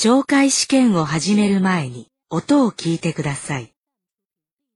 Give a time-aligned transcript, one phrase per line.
[0.00, 3.72] 懲戒試験を始める前に音を聞いてください。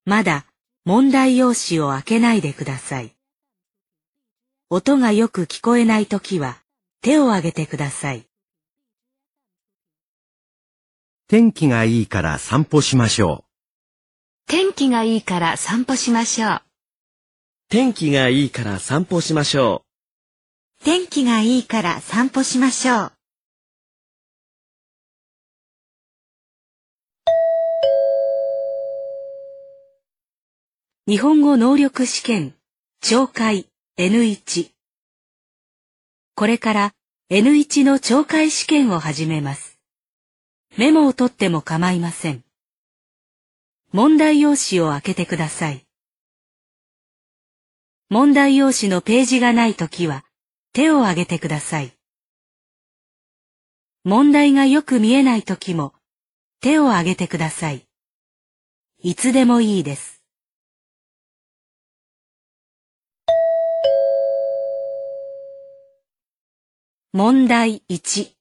[0.05, 0.47] まだ
[0.85, 3.15] 問題用紙を開けないでください。
[4.69, 6.59] 音がよく聞こえないときは
[7.03, 8.27] 手を挙げてください。
[11.29, 13.45] 天気がいいから散歩しましょ
[14.49, 16.63] 天気がいいから散歩しましょう。
[17.69, 19.85] 天気がいいから散歩しましょ
[20.83, 23.22] 天気がいいから散歩しましょう。
[31.05, 32.55] 日本語能力試験、
[33.03, 33.67] 懲戒
[33.99, 34.71] N1。
[36.37, 36.95] これから
[37.29, 39.81] N1 の懲戒試験を始めます。
[40.79, 42.45] メモを取っても構いません。
[43.91, 45.85] 問題用紙を開けてください。
[48.09, 50.25] 問題用紙のページがないときは
[50.73, 51.93] 手を挙げてください。
[54.05, 55.95] 問題がよく見えないときも
[56.61, 57.89] 手を挙げてください。
[59.03, 60.12] いつでもいいです。
[67.15, 68.33] 問題1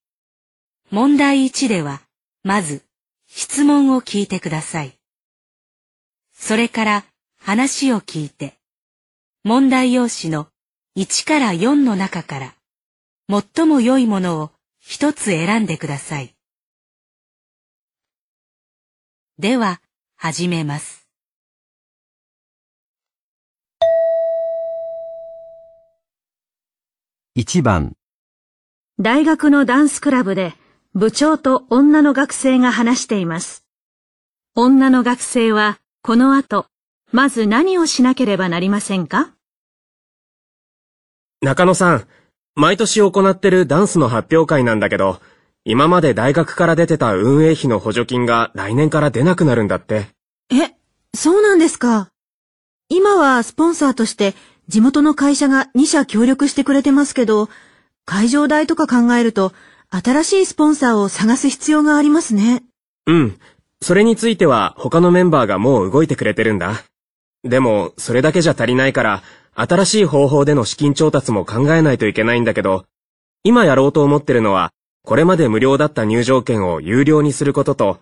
[0.92, 2.02] 問題1では、
[2.42, 2.86] まず、
[3.28, 4.98] 質問を聞いてください。
[6.32, 7.06] それから、
[7.38, 8.58] 話を聞いて、
[9.44, 10.48] 問題用紙の
[10.96, 12.56] 1から4の中から、
[13.30, 16.34] 最も良いものを一つ選んでください。
[19.38, 19.82] では、
[20.16, 21.10] 始めます。
[27.36, 27.98] 1番、
[29.04, 30.54] 大学のダンスクラブで
[30.94, 33.66] 部長と女の学生が話しています。
[34.56, 36.68] 女の学生はこの後、
[37.12, 39.32] まず何をしなければなりませんか？
[41.42, 42.08] 中野さん、
[42.54, 45.20] 毎年行ってるダンスの発表会なんだけど、
[45.66, 50.10] 今まで大学から出てた運営費の補助金が来年から出なくなるんだって。
[50.52, 50.76] え、
[51.16, 52.12] そうなんですか？
[52.88, 54.36] 今はスポンサーとして
[54.68, 57.50] 地元の会社が2社協力してくれてますけど、
[58.12, 59.54] 会場代とか考えると
[59.90, 62.62] 新しいスポンサーを探す必要がありますね。
[63.08, 63.40] うん。
[63.82, 66.84] それについては他のメンバーがもう動いてくれてるんだ。
[67.46, 69.24] でも、それだけじゃ足りないから、
[69.56, 72.84] 新しい方法での資金調達も考えないといけないんだけど、
[73.46, 74.74] 今やろうと思ってるのは、
[75.06, 78.02] これまで無料だった入場券を有料にすることと、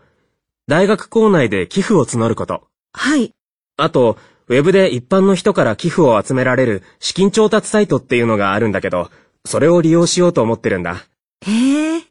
[0.68, 2.64] 大学校内で寄付を募ること。
[2.94, 3.36] はい。
[3.78, 9.12] あと、ウェブで一般の人から寄付を集められる資金調達サイトっていうのがあるんだけど、
[9.50, 11.08] それを利用しようと思ってるんだ。
[11.42, 12.04] へえ。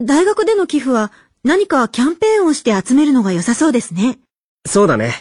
[0.00, 1.12] 大学での寄付は
[1.42, 4.18] 何かキャンペーンをして集めるのが良さそうですね。
[4.66, 5.14] そうだね。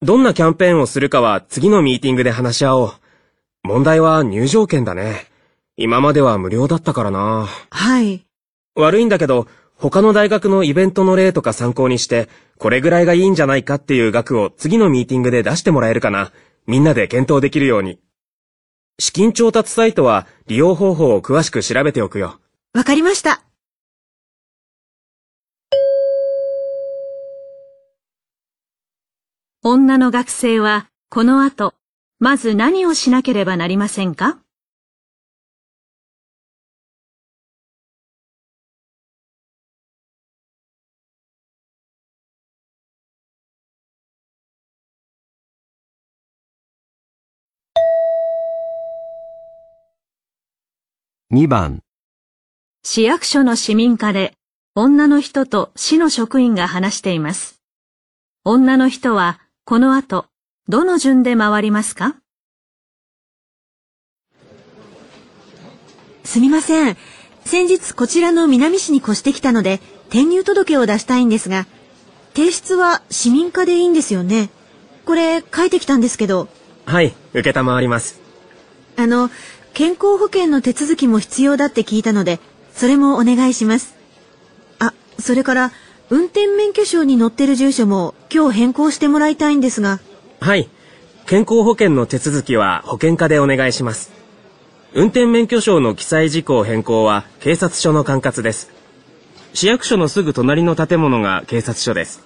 [0.00, 2.92] どんなキャンペーンをするかは次のミーティングで話し合おう。
[3.64, 5.26] 問題は入場券だね。
[5.76, 7.48] 今までは無料だったからな。
[7.68, 8.24] はい。
[8.74, 16.32] 悪いんだけど、他の大学のイベントの例とか参考にして、これぐらいがいいんじゃないかっていう額を次のミーティングで出してもらえるかな。
[16.66, 17.98] みんなで検討できるように。
[19.00, 22.38] 資金調達サイトは利用方法を詳しく調べておくよ。
[22.72, 23.42] わかりました。
[29.64, 31.74] 女の学生はこの後、
[32.20, 34.38] まず何をしなければなりませんか？
[51.34, 51.82] 2番、
[52.84, 54.34] 市役所の市民課で
[54.76, 57.60] 女の人と市の職員が話しています。
[58.44, 60.26] 女の人はこの後、
[60.68, 62.14] どの順で回りますか？
[66.22, 66.96] すみません。
[67.44, 69.80] 先日こちらの南市に越してきたので、
[70.10, 71.66] 転入届を出したいんですが、
[72.36, 74.50] 提出は市民課でいいんですよね。
[75.04, 76.46] これ書いてきたんですけど、
[76.86, 78.22] はい、受けたまわります。
[78.96, 79.28] あの、
[79.74, 82.38] 健康保険の手続きも必要だって聞いたので、
[82.72, 83.96] それもお願いします。
[84.78, 85.72] あ、それから、
[86.10, 89.98] 運転免許証に載ってる住所も今日変更してもらいたいんですが、
[90.38, 90.68] はい。
[91.26, 94.12] 健康保険の手続きは保険課でお願いします。
[94.92, 98.70] 運転免許証の記載事項変更は警察署の管轄です。
[99.54, 102.22] 市役所のすぐ隣の建物が警察署です。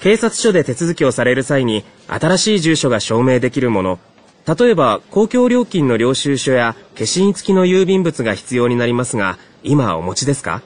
[0.00, 3.98] 警察署で手続きをされる際に新しい住所が証明できるもの、
[4.46, 10.62] 例えば公共料金の領収書や消印付きの郵便物が必要になりますが、今お持ちですか？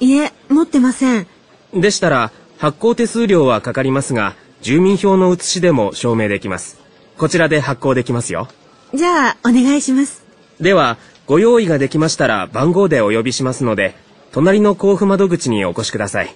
[0.00, 1.26] いえ、持ってません。
[1.74, 6.80] でしたら、発行手数料はかかりますが、住民票の写しでも証明できます。
[7.18, 8.48] こちらで発行できますよ。
[8.94, 10.24] じゃあ、お願いします。
[10.60, 10.96] では、
[11.26, 13.94] ご用意ができましたら番号でお呼びしますので、
[14.32, 16.34] 隣の交付窓口にお越しください。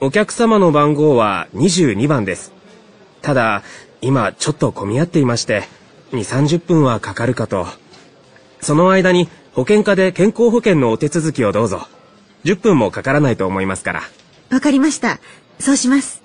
[0.00, 2.52] お客様の番号は22番です。
[3.22, 3.62] ただ、
[4.00, 5.64] 今ちょっと混み合っていまして、
[6.14, 7.66] 2、30分はかかるかと。
[8.60, 11.86] その間に保険課で健康保険のお手続きをどうぞ。
[12.44, 14.02] 10分もかからないと思いますから。
[14.50, 15.18] わかりました。
[15.58, 16.22] そうします。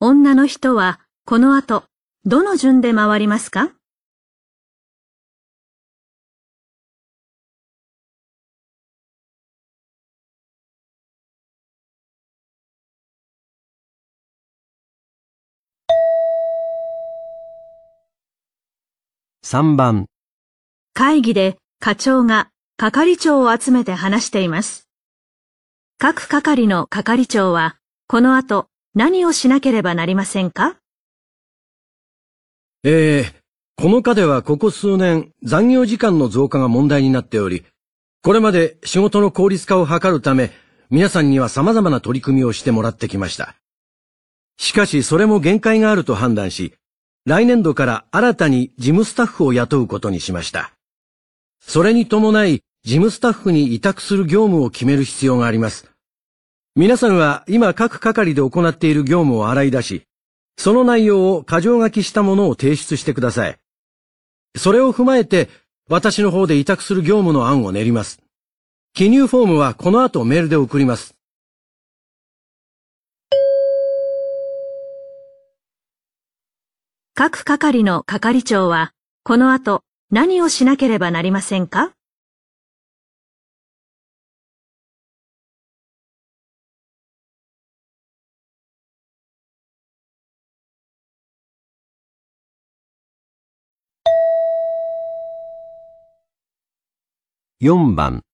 [0.00, 1.84] 女の人はこの後、
[2.26, 3.70] どの順で回りますか？
[19.54, 20.06] 3番、
[20.94, 24.88] 会議で課長が係長を集めて話しています。
[25.96, 27.76] 各係の係長は
[28.08, 28.66] この後
[28.96, 30.74] 何をしなければなりませんか？
[32.82, 33.32] えー、
[33.76, 37.64] この課ではここ数年残業時間の増加が問題になっており、
[38.24, 40.50] これまで仕事の効率化を図るため、
[40.90, 43.54] 皆さんには様々な取り組みをしてもらってきました。
[44.58, 46.74] しかしそれも限界があると判断し、
[47.26, 50.72] 来年度から新たに事務スタッフを雇うことにしました。
[51.58, 55.90] それに伴い、事務スタッフに委託する業務を決める必要があります。
[56.76, 60.02] 皆さんは今各係で行っている業務を洗い出し、
[60.58, 63.58] その内容を箇条書きしたものを提出してください。
[64.56, 65.48] それを踏まえて、
[65.88, 68.20] 私の方で委託する業務の案を練ります。
[68.92, 71.13] 記入フォームはこの後メールで送ります。
[77.16, 81.92] 各係の係長はこの後何をしなければなりませんか
[97.60, 98.24] ？4番、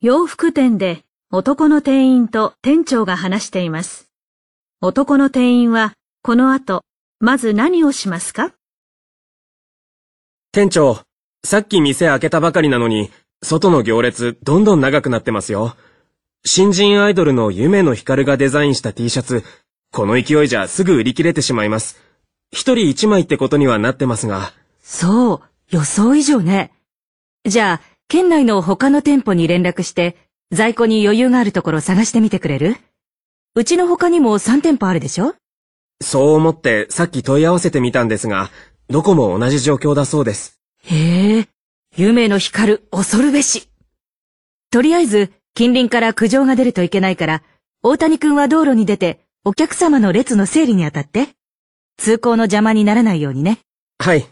[0.00, 4.10] 洋服店で男の店員と店長が話しています。
[4.80, 5.92] 男の店員は
[6.22, 6.86] この後
[7.24, 8.52] まず何をしますか？
[10.50, 10.98] 店長、
[11.44, 13.12] さっき店開けたばかりなのに、
[13.44, 15.76] 外の行列どんどん長くなってますよ。
[16.44, 19.44] 新人アイドルの夢の光がデザインした T シャツ、
[19.92, 22.02] この勢いじゃすぐ売り切れてしまいます。
[22.50, 24.52] 一人一枚ってことにはなってますが、
[24.82, 25.40] そう、
[25.70, 26.72] 予想以上ね。
[27.44, 30.16] じゃあ、県内の他の店舗に連絡して、
[30.50, 32.78] 在庫に余裕があるところ探してみてくれる？
[33.54, 35.36] うちの他にも3店舗あるでしょ？
[36.02, 38.50] そう思ってさっき問い合わせてみたんですが、
[38.88, 40.60] どこも同じ状況だそうです。
[40.84, 41.48] へえ、
[41.96, 43.68] 夢の光る恐るべし。
[44.70, 47.42] とりあえず、近隣から苦情が出るといけないから、
[47.82, 51.28] 大谷くんは道路に出て、お客様の列の整理にあたって。
[51.98, 53.58] 通行の邪魔にならないようにね。
[53.98, 54.26] はい。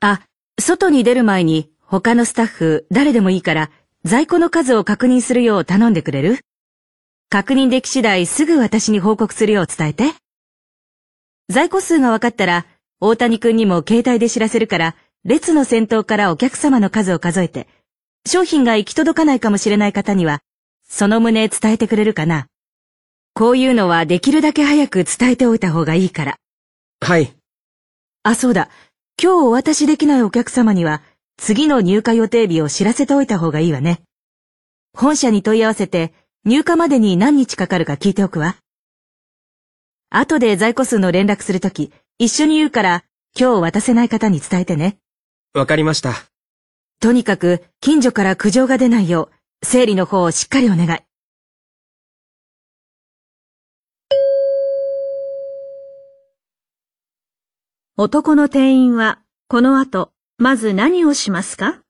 [0.00, 0.22] あ、
[0.58, 3.70] 外に出る前に、他のスタッフ、誰でもいいから、
[4.04, 6.38] 在庫の数を確認するよう頼んでくれる？
[7.28, 10.04] 確認でき次第すぐ私に報告するよう伝えて。
[11.50, 12.64] 在庫数が分かったら、
[13.00, 17.66] 大谷くんにも携帯で知らせるから、列の先頭からお客様の数を数えて、
[18.24, 20.38] 商品が行き届かないかもしれない方には、
[20.88, 22.46] その旨伝えてくれるかな。
[23.34, 26.36] こういうのはできるだけ早く伝えておいた方がいいから。
[27.00, 27.34] はい。
[28.22, 28.68] あ、そうだ。
[29.20, 31.02] 今日お渡しできないお客様には、
[31.36, 34.02] 次の入荷予定日を知らせておいた方がいいわね。
[34.96, 38.56] 本社に問い合わせて、入荷までに何日かかるか聞いておくわ。
[40.10, 43.04] 後で在庫数の連絡するとき、一緒に言うから、
[43.38, 44.98] 今日渡せない方に伝えてね。
[45.54, 46.14] わかりました。
[47.00, 49.30] とにかく、近所から苦情が出ないよ
[49.62, 51.00] う、整理の方をしっかりお願い。
[57.96, 61.82] 男の店員はこの後まず何をしますか？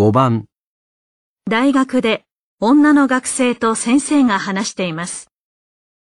[0.00, 0.46] 5番、
[1.44, 2.24] 大学で
[2.58, 5.28] 女の学生と先生が話しています。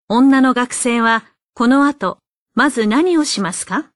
[0.07, 1.23] 女の学生は
[1.55, 2.19] この後
[2.53, 3.89] まず何をしますか？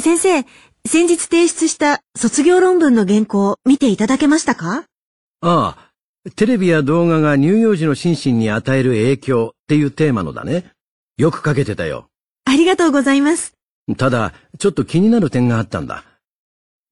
[0.00, 0.44] 先生、
[0.86, 4.84] 先日提出した卒業論文の原稿を見ていただけましたか？
[5.40, 10.70] ああ、テレビや動画が乳幼児の心身に与える影響っていうテーマのだね。
[11.16, 12.06] よく書けてたよ。
[12.44, 13.54] ありがとうございます。
[13.98, 16.04] ただ、ちょっと気になる点があったんだ。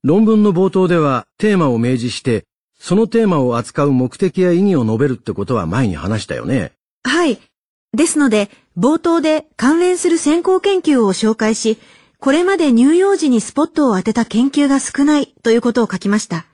[0.02, 2.44] 論文の冒頭ではテーマを明示して、
[2.78, 6.72] そのテーマを扱う目的や意義を述べるってことは前に話したよね。
[7.04, 7.38] はい。
[7.92, 11.78] ですので、冒頭で関連する先行研究を紹介し、
[12.18, 16.46] これまで乳幼児にスポットを当てた研究が少ないということを書きました。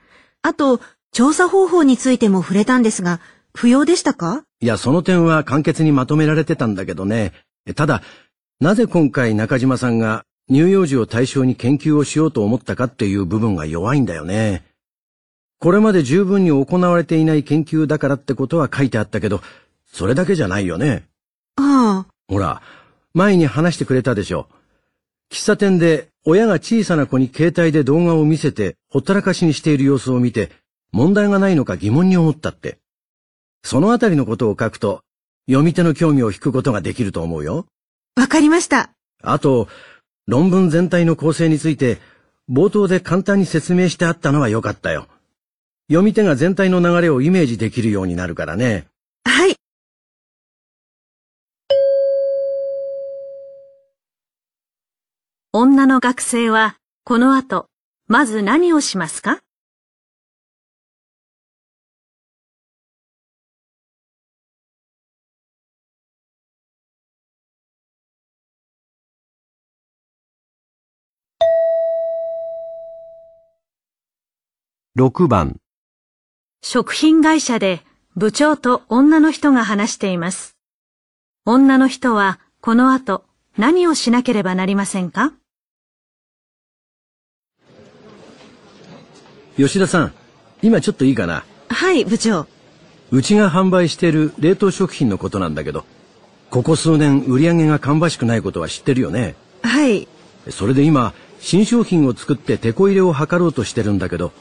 [0.43, 0.81] あと、
[1.13, 3.21] 調査方法についても触れたんですが、
[3.55, 4.43] 不要でしたか？
[4.61, 7.33] いや、その点は簡潔にまとめられてたんだけどね。
[7.77, 8.03] ただ、
[8.61, 14.65] なぜ今回中島さんが乳幼児を対象に研究をしようと思ったかっていう部分が弱いんだよね。
[15.59, 19.41] これまで十分に行われていない研究だからってことは書いてあったけど、
[19.87, 21.05] それだけじゃないよね。
[21.57, 22.63] ああ、ほら、
[23.15, 24.49] 前に話してくれたでしょ。
[25.33, 30.51] 喫茶店で親が小さな子に携帯で動画を見せてほったらかしにしている様子を見て
[30.93, 32.79] 問題がないのか疑問に思ったって。
[33.65, 35.03] そのあたりのことを書くと
[35.49, 37.67] 読み手の興味を引くことができると思うよ。
[38.15, 38.91] わかりました。
[39.23, 39.69] あと、
[40.27, 41.99] 論文全体の構成について
[42.51, 45.07] 冒頭で簡単に説明してあったのは良かったよ。
[45.89, 48.87] 読み手が全体の流れをイメージできるようになるからね。
[49.25, 49.55] はい。
[55.53, 57.69] 女の学生は、この後、
[58.09, 59.41] まず何をしますか？
[74.99, 75.61] 6番。
[76.63, 77.83] 食品会社で
[78.17, 80.57] 部長と女の人が話しています。
[81.45, 83.23] 女の人はこの後
[83.59, 85.35] 何をしなければなりませんか？
[89.59, 90.15] 吉田さん、
[90.63, 91.45] 今ちょっといいかな？
[91.69, 92.47] はい、部長。
[93.11, 95.85] うちが販売している冷凍食品のことなんだけど、
[96.49, 99.35] ここ数年売り上げが芳しくないことは知ってるよね。
[99.63, 100.09] はい。
[100.49, 104.33] それで今、新商品を作って手こ入れを図ろうとしてるんだけど、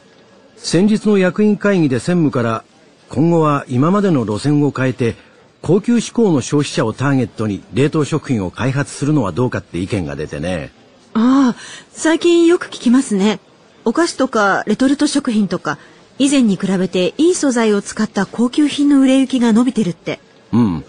[0.57, 2.63] 先日の役員会議で専務から、
[3.09, 5.15] 今後は今までの路線を変えて、
[5.61, 10.71] 高級志向の消費者をターゲットに冷凍食品を開発するのはどうかって意見が出てね。
[11.13, 11.55] ああ、
[11.91, 13.39] 最近よく聞きますね。
[13.83, 15.77] お菓子とかレトルト食品とか、
[16.17, 20.19] 以前に比べていい素材を使った高級品の売れ行きが伸びてるって。
[20.51, 20.85] うん。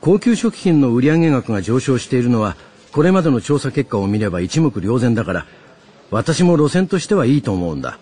[0.00, 2.56] 高級食品の売上額が上昇しているのは、
[2.92, 5.46] これまでの調査結果を見れば一目瞭然だから、
[6.10, 7.98] 私も路線としてはいいと思うんだ。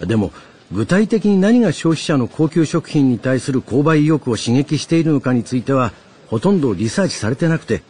[0.00, 0.32] でも、
[0.72, 5.92] 具体的に何が消費者の高級食品に対する購買意欲を刺激しているのかについては、
[6.28, 7.82] ほとんどリサーチされてなくて、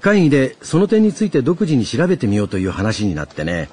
[0.00, 3.68] 会議でその点について独自に調べてみようという話になってね。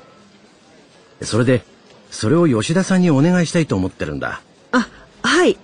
[1.22, 1.63] それで、
[2.10, 4.42] それを吉田さんにお願いしたいと思ってるんだ。
[4.72, 4.88] あ、
[5.24, 5.58] はい。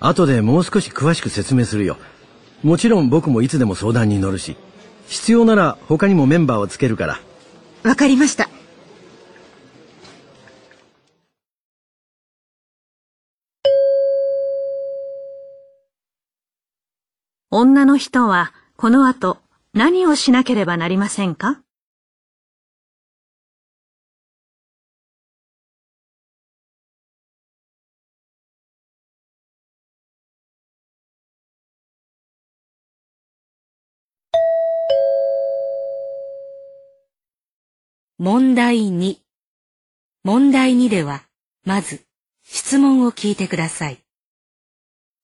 [0.00, 1.98] 後でもう少し詳しく説明するよ。
[2.62, 4.56] もちろん僕もいつでも相談に乗るし、
[5.08, 7.20] 必要なら他にもメンバーをつけるから。
[7.82, 8.48] わかりました。
[17.52, 19.38] 女の人はこの後
[19.74, 21.62] 何をしなければなりませんか？
[38.16, 39.16] 問題2。
[40.22, 41.22] 問題2では、
[41.64, 42.04] まず、
[42.44, 44.04] 質問を聞いてください。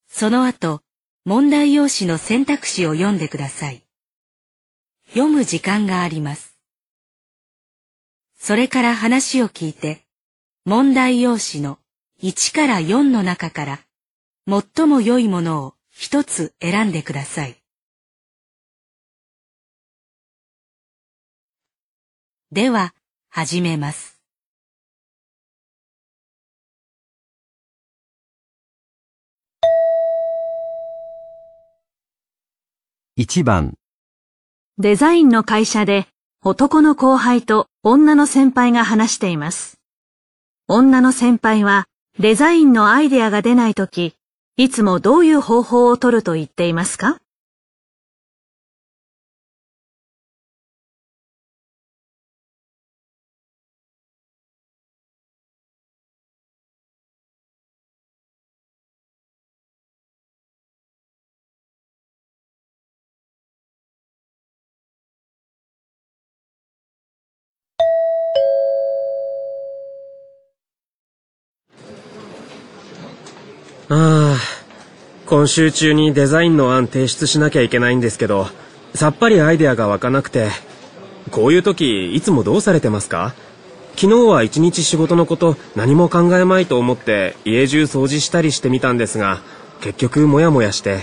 [0.09, 0.81] その後、
[1.29, 3.83] 問題用紙の選択肢を読んでください。
[5.09, 6.57] 読む時間があります。
[8.39, 10.07] それから話を聞いて、
[10.65, 11.81] 問題用紙の
[12.23, 13.81] 1から4の中から、
[14.47, 17.61] 最も良いものを一つ選んでください。
[22.53, 22.95] では、
[23.29, 24.16] 始めます。
[33.19, 33.73] 1番、
[34.77, 36.07] デザインの会社で
[36.45, 39.81] 男の後輩と女の先輩が話しています。
[40.69, 41.87] 女の先輩は
[42.19, 44.17] デザインのアイデアが出ないとき、
[44.59, 47.19] いつもどういう方法をとると言っていますか？
[75.27, 78.47] 今週中にデザインの案提出しなきゃいけないんですけど、
[78.95, 80.51] さっぱりアイデアが湧かなくて、
[81.33, 83.35] こういう時、いつもどうされてますか？
[83.97, 89.41] 昨日は一日仕事のこと何も考えまいと思って家中掃除したりしてみたんですが、
[89.81, 91.01] 結局モヤモヤして、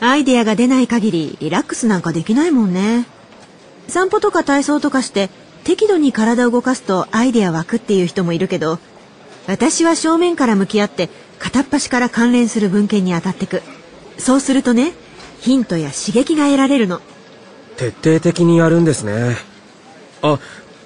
[0.00, 3.06] アイデアが出ない限りリラックスなんかできないもんね。
[3.86, 5.30] 散歩とか体操とかして
[5.62, 8.80] 適度に体を動かすとアイデア湧くっていう人もいるけど、
[9.46, 11.08] 私は正面から向き合って
[11.40, 13.62] 片っ端から関連する文献に当たってく。
[14.18, 14.92] そうするとね、
[15.40, 17.00] ヒントや刺激が得られるの。
[17.76, 19.36] 徹底的にやるんですね。
[20.22, 20.38] あ、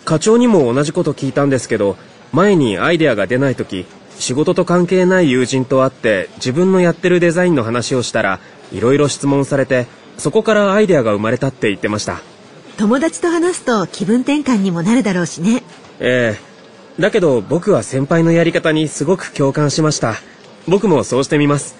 [0.04, 1.96] 課長にも同じこと聞いたんですけど、
[2.32, 3.84] 前にアイデアが出ない時、
[4.18, 8.38] 仕事と関係ない友人と会って自分のやってるデザインの話をしたら、
[8.72, 9.86] いろいろ質問されて、
[10.18, 12.20] そこからアイデアが生まれたって言ってました。
[12.76, 15.64] 友達と話すと気分転換にもなるだろうしね。
[15.98, 16.54] ええ
[17.00, 20.14] だけど僕は先輩のやり方にすごく共感しました。
[20.66, 21.76] 僕もそうしてみます。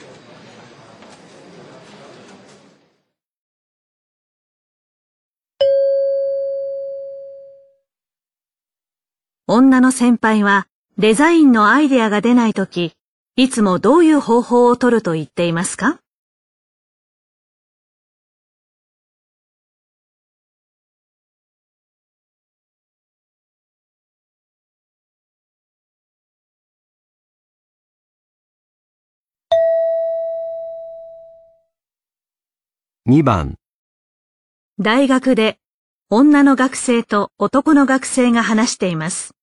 [9.47, 10.67] 女の先輩は
[10.99, 12.93] デザインのアイデアが出ないとき、
[13.37, 16.01] いつもどういう方法をとると言っていますか？
[33.07, 33.59] 2番、
[34.79, 35.59] 大学で
[36.09, 39.35] 女の学生と男の学生が話しています。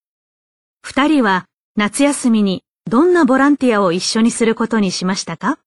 [0.82, 5.60] 二人は夏休みにどんなボランティアを一緒にすることにしましたか？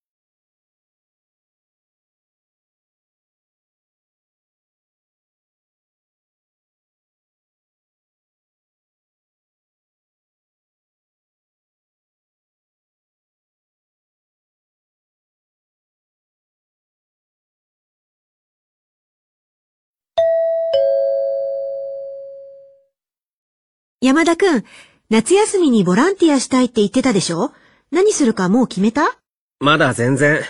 [24.04, 24.64] 山田くん、
[25.08, 27.52] 夏休みにボランティアしたいって言ってたでしょ？
[27.90, 29.16] 何するかもう決めた？
[29.60, 30.42] まだ全然。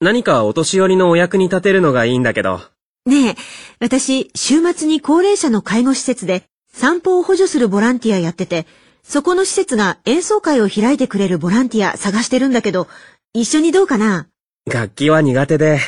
[0.00, 2.60] 何かお年寄りのお役に立てるのがいいんだけど。
[3.06, 3.34] ねえ、
[3.78, 8.66] 私、週末に高齢者の介護施設で散歩を補助するボランティアやってて、
[9.04, 12.88] そこの施設が演奏会を開いてくれるボランティア探してるんだけど、
[13.32, 14.26] 一緒にどうかな？
[14.66, 15.78] 楽器は苦手で。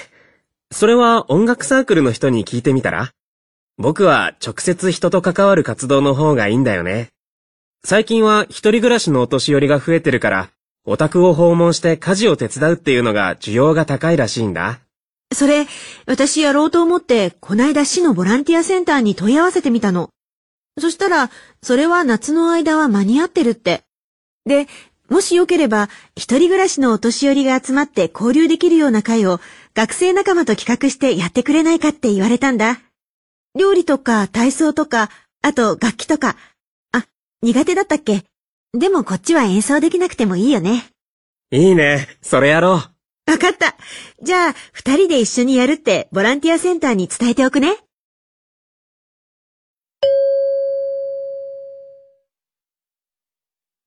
[0.71, 3.11] それは音楽サークルの人に聞いてみたら？
[3.81, 7.09] 僕は直接人と関わる活動の方がいいんだよね。
[7.83, 10.51] 最近は一人暮らしのお年寄りが増えてるから、
[10.85, 14.81] お宅を訪問して家事を手伝うっていうのが需要が高いらしいんだ。
[15.33, 15.67] それ、
[16.05, 20.11] 私やろうと思って、こないだ市のボランティアセンターに問い合わせてみたの。
[20.79, 21.31] そしたら、
[21.63, 23.85] それは夏の間は間に合ってるって。
[24.45, 24.69] で、
[25.09, 29.41] もしよければ、一人暮らしのお年寄りが集まって交流できるような会を、
[29.73, 32.79] 学生仲間と企画してやってくれないかって言われたんだ。
[33.59, 35.11] 料理とか体操とか、
[35.43, 36.37] あと楽器とか。
[36.93, 37.07] あ、
[37.43, 38.25] 苦手だったっけ？
[38.73, 40.85] でもこっちは演奏できなくてもいいよね。
[41.51, 42.07] いいね。
[42.23, 42.69] それやろ
[43.27, 43.31] う。
[43.31, 43.77] わかった。
[44.23, 47.77] じゃあ、二人で一緒にやるってボランティアセンターに伝えておくね。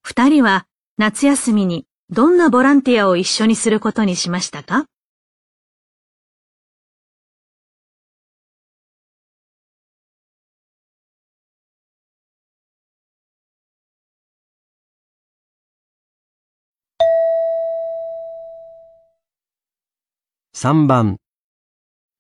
[0.02, 4.86] 二人は夏休みにどんなボランティアを一緒にすることにしましたか？
[20.64, 21.18] 3番、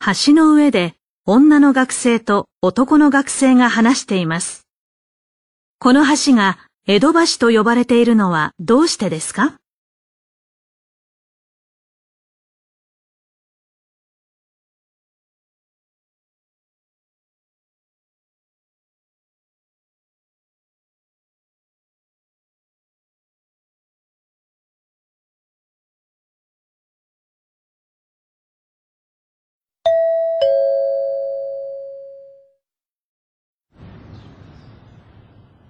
[0.02, 4.68] 橋の上で女の学生と男の学生が話しています。
[5.80, 9.56] この橋が江戸橋と呼ばれているのはどうしてですか？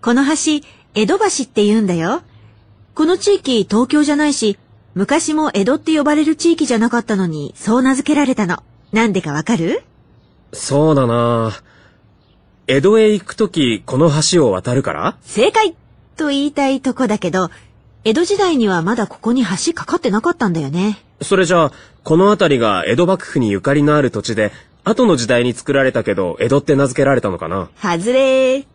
[0.03, 2.23] この橋、江戸橋って言うんだよ。
[2.93, 4.59] この地域、東京じゃないし、
[4.95, 8.57] 昔も江戸って呼ばれる地域じゃなかったのに、そう名付けられたの。
[8.91, 9.81] なんでかわかる？
[10.51, 11.53] そうだな
[12.67, 15.15] 江戸へ行くとき、この橋を渡るから？
[15.21, 15.73] 正解
[16.17, 17.49] と言いたいとこだけど、
[18.03, 21.01] 江戸時代にはまだここに橋かかってなかったんだよね。
[21.21, 21.71] それじゃあ、
[22.03, 24.51] この辺りが江戸幕府にゆかりのある土地で、
[24.83, 27.69] 後の時代に作られたけど、江戸って名付けられたのかな？
[27.77, 28.65] はずれー。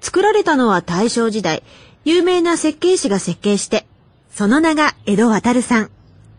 [0.00, 1.62] 作られたのは大正時代、
[2.04, 3.86] 有名な設計士が設計して、
[4.30, 5.90] その名が江戸渡さん。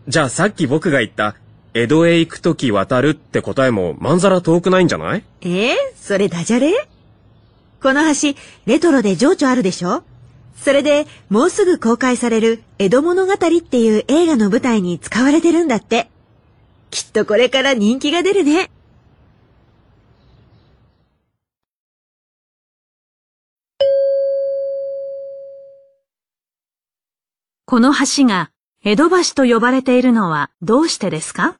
[0.08, 1.36] じゃあさっき僕が言った、
[1.74, 5.24] 江戸へ行くとき渡るって答えもまんざら遠くないんじゃない？
[5.42, 6.88] えー、それダジャレ？
[7.82, 8.34] この橋、
[8.66, 10.02] レトロで情緒あるでしょ？
[10.56, 16.10] それで、もうすぐ公開される江戸物語っていう映画の舞台に使われてるんだって。
[16.90, 18.70] きっとこれから人気が出るね。
[27.70, 28.50] この橋が
[28.82, 31.54] 江戸橋と呼ばれているのはどうしてですか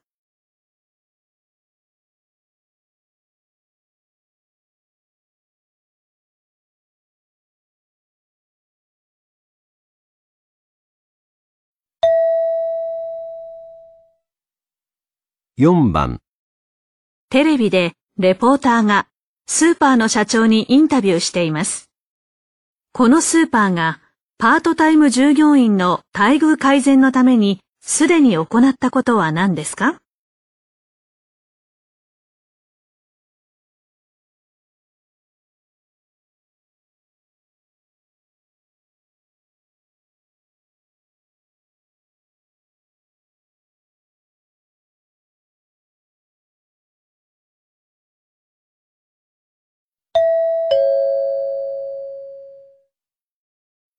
[15.57, 16.19] ？4番
[17.29, 19.07] テレビでレポーターが
[19.47, 21.89] スーパーの社長にインタビューしています。
[22.93, 24.01] このスーパーが
[24.41, 29.99] パートタイム従業員の待遇改善のためにすでに行ったことは何ですか？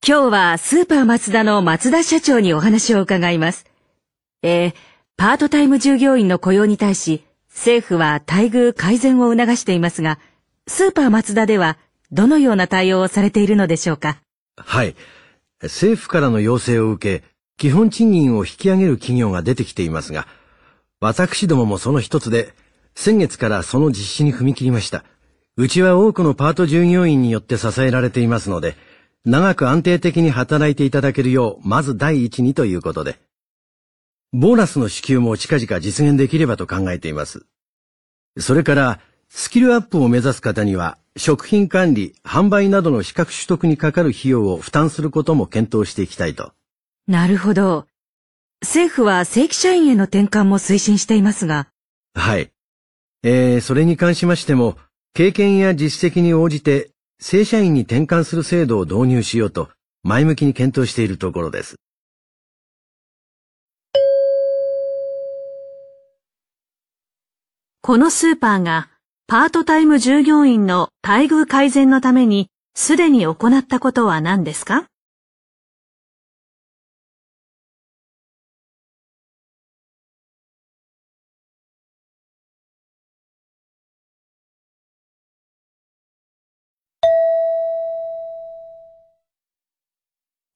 [0.04, 3.68] 今日はスーパー松田の松田社長にお話を伺います。
[4.42, 4.74] えー、
[5.16, 10.18] パートタイム従業員の雇用に対し、政府は待遇改善を促していますが、
[10.66, 11.78] スーパー松田では
[12.12, 14.18] どのような対応をされているのでしょうか？
[14.58, 14.96] はい。
[15.62, 17.24] 政府からの要請を受け、
[17.58, 20.26] 基本賃金を引き上げる企業が出てきていますが、
[21.00, 22.56] 私どももその一つで、
[22.96, 25.04] 先月からその実施に踏み切りました。
[25.58, 28.76] うちは多くのパート従業員によって支えられていますので、
[29.24, 33.20] 長く安定的に働いていただけるよう、まず第一にということで。
[34.34, 37.46] ボーナスの支給も近々実現できればと考えています。
[38.40, 46.54] それから、スキルアップを目指す方には、食品管理、販売などの資格取得にかかる費用を負担することも検討していきたいと。
[47.08, 47.86] なるほど。
[48.62, 51.68] 政府は正規社員への転換も推進していますが、
[52.14, 52.52] はい。
[53.24, 54.78] えー、それに関しましても、
[55.14, 56.92] 経験や実績に応じて、
[57.24, 59.70] 正社員に転換する制度を導入しようと、
[60.02, 61.76] 前向きに検討しているところです。
[67.84, 68.90] このスーパーが
[69.28, 74.88] パートタイム従業員の待遇改善のためにすでに行ったことは何ですか？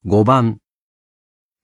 [0.08, 0.58] 5番、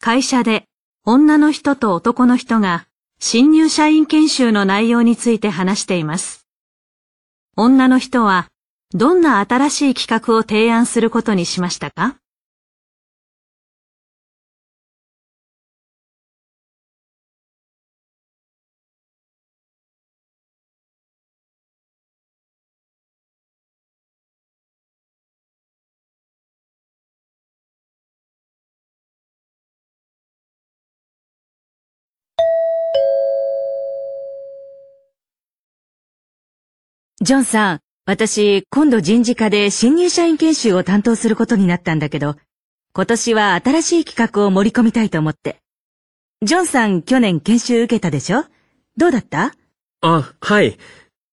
[0.01, 0.65] 会社で
[1.05, 2.89] 女の人と男の人が
[3.21, 6.45] 新入社員研修の内容について話しています。
[7.57, 8.49] 女の人は
[8.95, 12.17] どんな新しい企画を提案することにしましたか？
[37.23, 42.35] ジョンさん、私、今度人事課で新入社員研修を担当することになったんだけど、
[42.95, 45.61] 今年は新しい企画を盛り込みたいと思って。
[46.43, 48.47] ジョンさん、去年研修受けたでしょ？
[48.97, 49.55] どうだった？
[50.01, 50.79] あ、はい。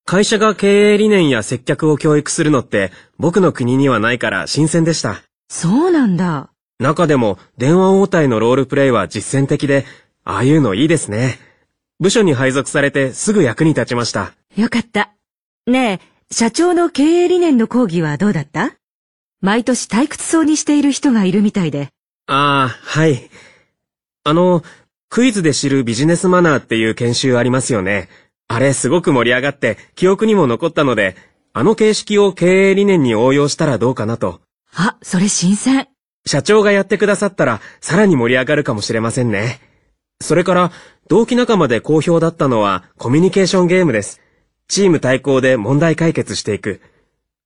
[0.05, 5.23] 会社が経営理念や接客を教育するのって僕の国にはないから新鮮でした。
[5.49, 6.51] そうなんだ。
[6.77, 9.87] 中でも電話応対のロールプレイは実践的で、
[10.23, 11.39] ああいうのいいですね。
[11.99, 14.33] 部署に配属されてすぐ役に立ちました。
[14.55, 15.15] よかった。
[15.69, 18.73] ねえ、社長の経営理念の講義はどうだった？
[19.41, 21.89] 毎年退屈そうにしている人がいるみたいで。
[22.27, 23.29] ああ、はい。
[24.23, 24.63] あの、
[25.09, 28.09] クイズで知るビジネスマナーっていう研修ありますよね。
[28.47, 31.15] あれすごく盛り上がって記憶にも残ったので、
[31.53, 34.41] あの形式を経営理念に応用したらどうかなと。
[34.75, 35.87] あ、それ新鮮。
[36.25, 39.61] 社長がやってくださったらさらに盛り上がるかもしれませんね。
[40.21, 40.71] それから、
[41.07, 44.21] 同期仲間で好評だったのはコミュニケーションゲームです。
[44.69, 46.79] チーム対抗で問題解決していく。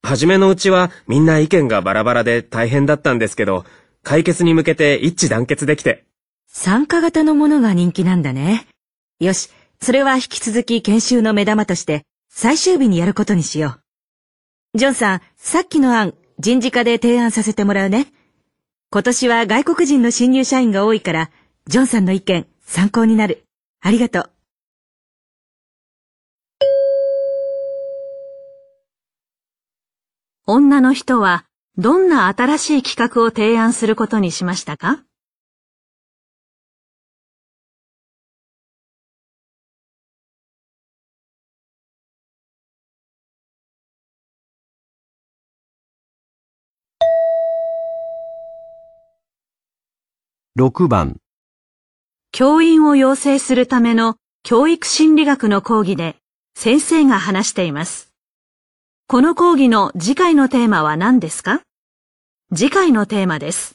[0.02, 3.64] 初めのうちはみんな意見がバラバラで大変だったんですけど、
[4.02, 6.04] 解決に向けて一致団結できて。
[6.46, 8.66] 参加型のものが人気なんだね。
[9.18, 9.48] よし、
[9.80, 13.78] それは引き続き研修の目玉として最終日にやることにしよ
[14.74, 14.78] う。
[14.78, 18.12] ジョンさん、さっきの案、人事課で提案させてもらうね。
[18.90, 21.30] 今年は外国人の新入社員が多いから、
[21.68, 23.44] ジョンさんの意見参考になる。
[23.80, 24.33] ありがとう。
[30.46, 31.46] 女の人は
[31.78, 35.02] どんな新しい企画を提案することにしましたか
[50.58, 51.16] ？6番、
[52.32, 56.16] 教員を養成するための教育心理学の講義で
[56.54, 58.13] 先生が話しています。
[59.06, 61.60] この講義の次回のテーマは何ですか？
[62.54, 63.73] 次回のテーマです。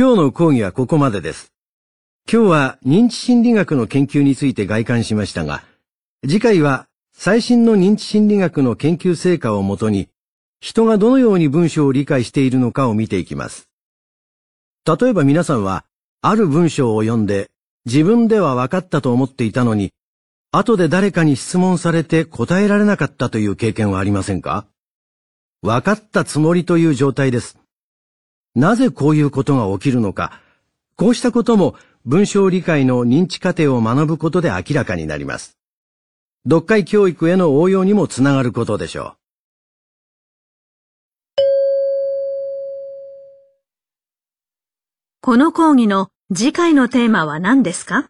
[0.00, 1.52] 今日の講義はここまでです。
[2.32, 5.64] 今日は認知心理学の研究について外観しましたが、
[6.22, 10.08] 次回は最新の認知心理学の研究成果をもとに、
[10.60, 13.68] 人がどのように文章を理解しているのかを見ていきます。
[14.86, 15.84] 例えば皆さんは、
[16.22, 17.50] ある文章を読んで、
[17.84, 19.92] 自分では分かったと思っていたのに、
[20.52, 24.68] 後で誰かに質問されて答えられなかったという経験はありませんか？
[25.60, 27.58] 分かったつもりという状態です。
[28.58, 30.40] なぜこういうことが起きるのか、
[30.96, 35.58] こうしたことも文章理解の認知過程を学ぶことで明らかになります。
[36.44, 39.18] 読解教育への応用にもつながることでしょう
[45.20, 48.08] この講義の次回のテーマは何ですか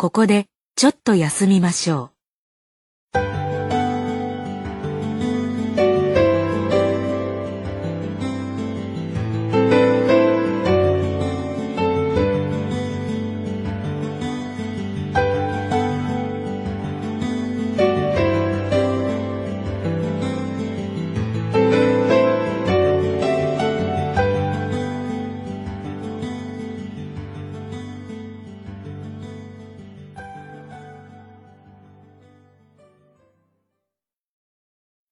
[0.00, 2.17] ここでちょっと休みましょう。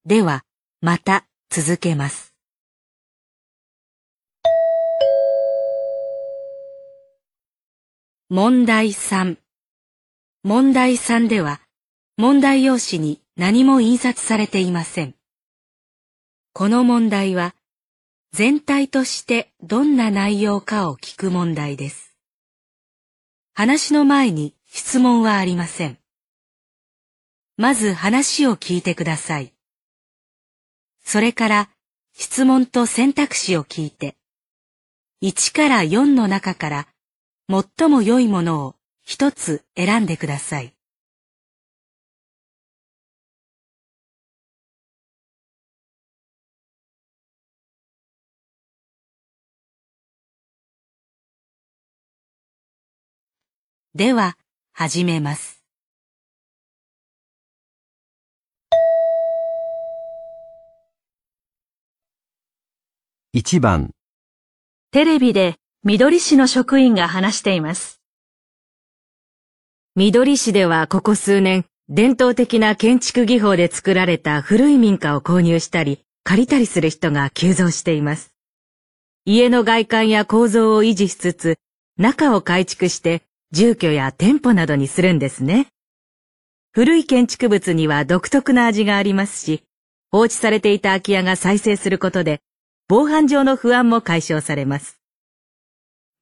[0.06, 0.44] では、
[0.80, 2.32] また続けます。
[8.28, 9.36] 問題3
[10.44, 11.60] 問題3では、
[12.18, 15.16] 問題用紙に何も印刷されていません。
[16.52, 17.56] この問題は、
[18.30, 22.14] 全体としてどんな内容かを聞く問題です。
[23.54, 25.98] 話の前に質問はありません。
[27.56, 29.55] まず話を聞いてください。
[31.08, 31.70] それから
[32.14, 34.16] 質問と選択肢を聞いて、
[35.22, 36.88] 1から4の中から
[37.48, 40.74] 最も良いものを一つ選んでください。
[53.94, 54.36] では、
[54.72, 55.55] 始めます。
[63.36, 63.90] 1番、
[64.92, 68.00] テレビで緑市の職員が話しています。
[69.94, 78.32] 緑市ではここ数年、伝統的な建築技法で作られた古い民家を購入したり、借りたりする人が急増しています。
[79.26, 81.58] 家の外観や構造を維持しつつ、
[81.98, 83.20] 中を改築して
[83.50, 85.66] 住居や店舗などにするんですね。
[86.72, 89.62] 古い建築物には独特な味がありますし、
[90.10, 92.40] 放置されていた空き家が再生することで、
[92.88, 95.00] 防犯上の不安も解消されます。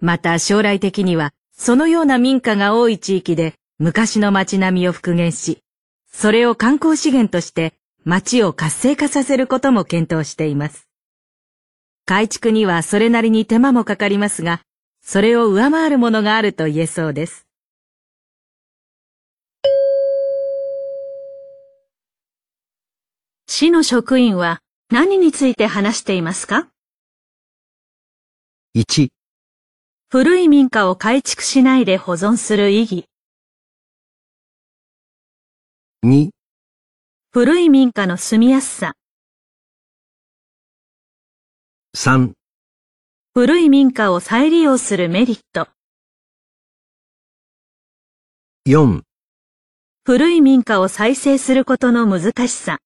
[0.01, 5.59] また将来的には、そのような民家が多い地域で昔の街並みを復元し、
[6.11, 7.75] それを観光資源として
[8.05, 10.89] 街を活性化させることも検討しています。
[12.07, 14.63] 改築にはそれなりに手間もかかりますが、
[15.03, 17.47] それを上回るものがあると言えそうです。
[23.47, 26.69] 市の職員は何について話していますか
[28.77, 29.09] ？1、
[30.11, 33.07] 古い民家を改築しないで保存する意義。
[36.05, 36.31] 2、
[37.33, 38.95] 古い民家の住みやすさ。
[41.97, 42.33] 3、
[43.33, 45.69] 古い民家を再利用するメリット。
[48.69, 49.01] 4、
[50.05, 52.81] 古い民家を再生することの難しさ。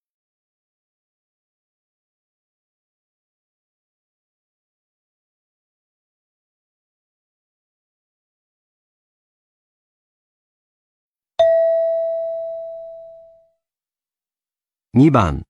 [14.99, 15.43] 2番、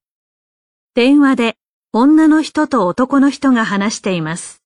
[0.94, 1.58] 電話で
[1.92, 4.62] 女の人と男の人が話しています。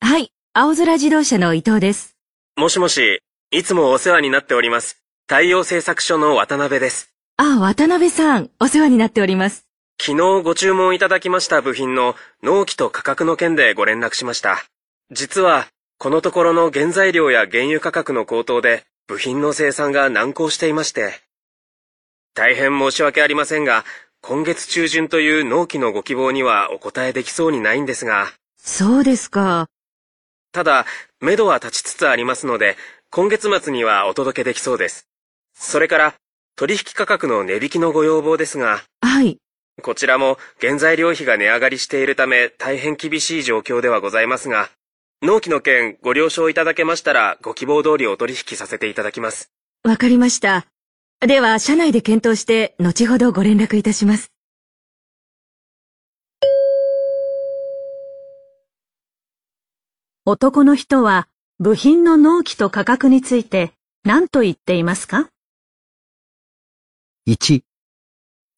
[0.00, 2.16] はい、青空自動車の伊藤です。
[2.54, 3.18] もしもし、
[3.50, 5.02] いつもお世話になっております。
[5.26, 7.12] 太陽製作所の渡辺です。
[7.36, 9.66] あ、渡辺さん、お世話になっております。
[10.00, 14.62] 昨日ご注文いただきました部品の納期と価格の件でご連絡しました。
[15.10, 15.66] 実は、
[15.98, 21.24] このところの原材料や原油価格の高騰で部品の生産が難航していまして。
[22.34, 23.84] 大変申し訳ありませんが、
[24.20, 29.68] 今月中旬という納期のご希望にはお答えできそうにないんですが、そうですか。
[30.52, 30.86] ただ、
[31.20, 32.76] 目処は立ちつつありますので、
[33.10, 35.06] 今月末にはお届けできそうです。
[35.54, 36.14] それから、
[36.56, 39.38] 取引価格の値引きのご要望ですが、はい。
[39.82, 44.70] こちらも原材料費が値上がりしているため大変厳しい状況ではございますが、
[45.22, 49.50] 納期の件ご了承いただけましたらご希望通りお取引させていただきます。
[49.82, 50.73] わかりました。
[51.26, 54.30] では、社内で検討して、後ほどご連絡いたします。
[60.26, 63.72] 男の人は部品の納期と価格について
[64.04, 65.28] 何と言っていますか
[67.28, 67.62] ？1、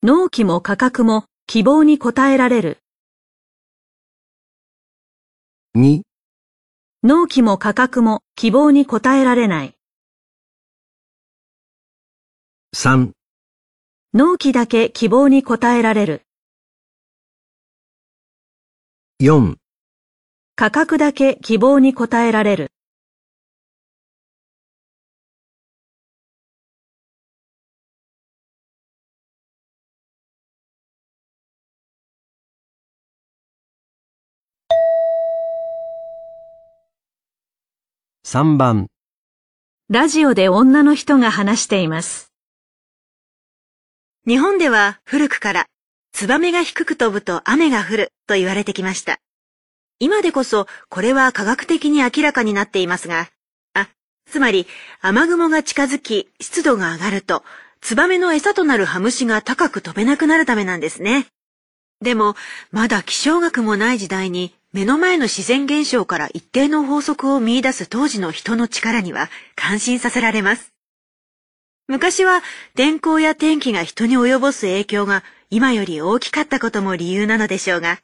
[0.02, 2.78] 納期も価格も希望に応えられる。
[5.76, 6.02] 2、
[7.02, 9.75] 納期も価格も希望に応えられない。
[12.78, 13.12] 3、
[14.12, 16.22] 納期だけ希望に応えられる。
[19.18, 19.56] 4、
[20.56, 22.72] 価格だけ希望に応えられる。
[38.24, 38.88] 3番、
[39.88, 42.35] ラジオで女の人が話しています。
[44.26, 45.66] 日本では古くから、
[46.12, 49.20] ツバメが低く飛ぶと雨が降ると言われてきました。
[50.00, 53.28] 今でこそこれは科学的に明らかになっていますが、
[53.72, 53.88] あ、
[54.28, 54.66] つまり
[55.00, 57.44] 雨雲が近づき湿度が上がると、
[57.80, 61.28] ツバメの餌となるハムシが高く飛べなくなるためなんですね。
[62.00, 62.34] でも、
[62.72, 70.75] まだ気象学もない時代に目の前の自然現象から一定の法則を見出す当時の人の力には感心させられます。
[71.88, 72.42] 昔は
[72.74, 78.00] 天候や天気が人に及ぼす影響が今より大きかったことも理由なのでしょうが、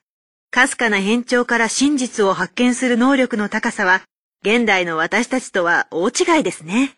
[0.52, 4.02] かすかな変調から真実を発見する能力の高さは、
[4.44, 6.94] 現代の私たちとは大違いですね。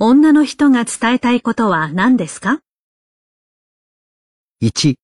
[0.00, 2.58] 女の人が伝えたいことは何ですか
[4.60, 4.96] ？1、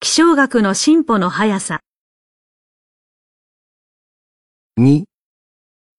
[0.00, 1.80] 気象学の進歩の速さ、
[4.78, 5.06] 2、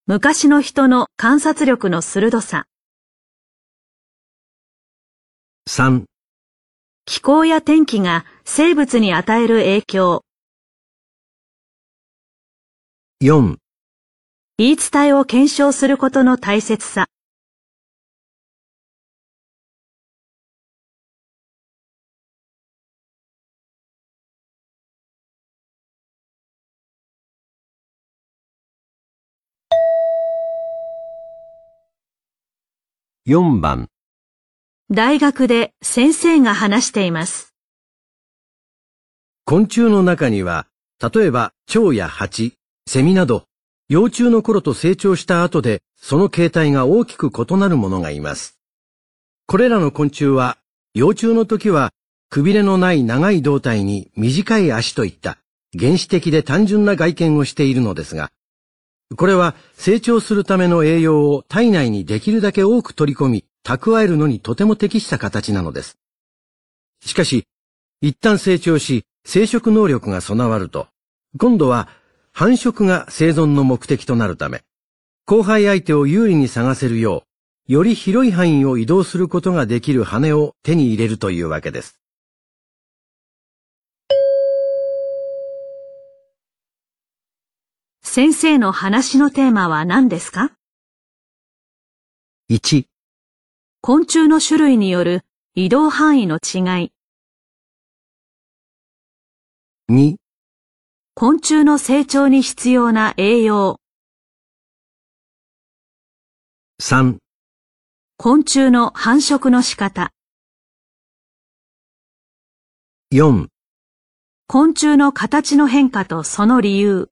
[0.06, 2.64] 昔の人の観察力の鋭さ、
[5.68, 6.04] 3、
[7.04, 10.24] 気候や天気が生物に与える影響、
[13.22, 13.56] 4、
[14.56, 17.08] 言い伝えを検証することの大切さ、
[33.30, 33.88] 4番、
[34.90, 37.54] 大学で先生が話しています。
[39.44, 40.66] 昆虫の中には、
[41.00, 42.54] 例えば蝶や蜂、
[42.88, 43.44] セミなど、
[43.88, 48.58] 幼虫の頃と成長した後で、その形態が大きく異なるものがいます。
[49.46, 50.58] これらの昆虫は、
[50.94, 51.92] 幼虫の時は、
[52.30, 55.38] くびれのない長い胴体に短い足といった、
[55.78, 58.32] 原始的で単純な外見をしているのですが、
[59.16, 65.98] これは成長するための栄養を体内にできるだけ多く取り込み、蓄えるのにとても適した形なのです。
[67.04, 67.46] しかし、
[68.00, 70.86] 一旦成長し、生殖能力が備わると、
[71.38, 71.88] 今度は
[72.32, 74.62] 繁殖が生存の目的となるため、
[75.28, 77.24] 交配相手を有利に探せるよ
[77.68, 81.99] う、より広い範囲を移動することができる羽を手に入れるというわけです。
[88.12, 90.50] 先生の話のテーマは何ですか
[92.50, 92.86] ？1、
[93.82, 95.20] 昆虫の種類による
[95.54, 96.92] 移動範囲の違い、
[99.88, 100.16] 2、
[101.14, 103.78] 昆虫の成長に必要な栄養、
[106.82, 107.18] 3、
[108.16, 110.10] 昆虫の繁殖の仕方、
[113.12, 113.46] 4、
[114.48, 117.08] 昆虫の形の変化とその理由、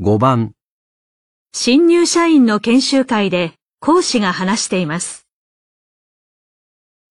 [0.00, 0.52] 5番
[1.52, 5.26] 新入社員の研修会で講師が話しています。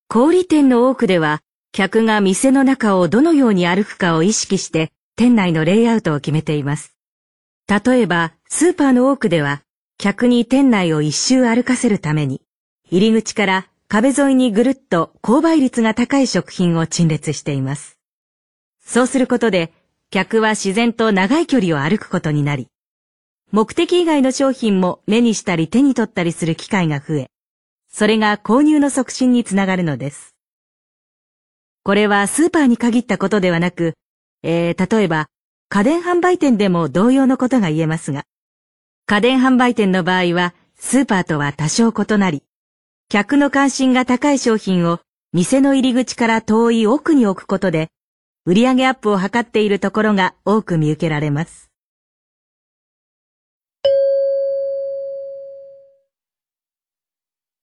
[0.07, 1.41] 小売店の多くでは、
[1.73, 6.95] 客が店の中をどのように歩くかを意識して、店内のレイアウトを決めています。
[7.67, 9.63] 例えば、スーパーの多くでは、
[9.97, 12.41] 客に店内を一周歩かせるために、
[12.89, 17.99] 入り口から壁沿いにぐるっと購買率が高い食品を陳列しています。
[18.79, 19.73] そうすることで、
[20.09, 22.69] 客は自然と長い距離を歩くことになり、
[23.51, 27.31] 目的以外の商品も目にしたり手に取ったりする機会が増え、
[27.89, 30.35] それが購入の促進につながるのです。
[31.83, 33.93] これはスーパーに限ったことではなく、
[34.43, 35.27] えー、例えば
[35.69, 38.25] 家電販売店でも同様のことが言えますが、
[39.05, 42.43] 家電販売店の場合はスーパーとは多少異なり、
[43.07, 44.99] 客の関心が高い商品を
[45.31, 47.87] 店の入り口から遠い奥に置くことで、
[48.45, 51.66] 売上アップを図っているところが多く見受けられます。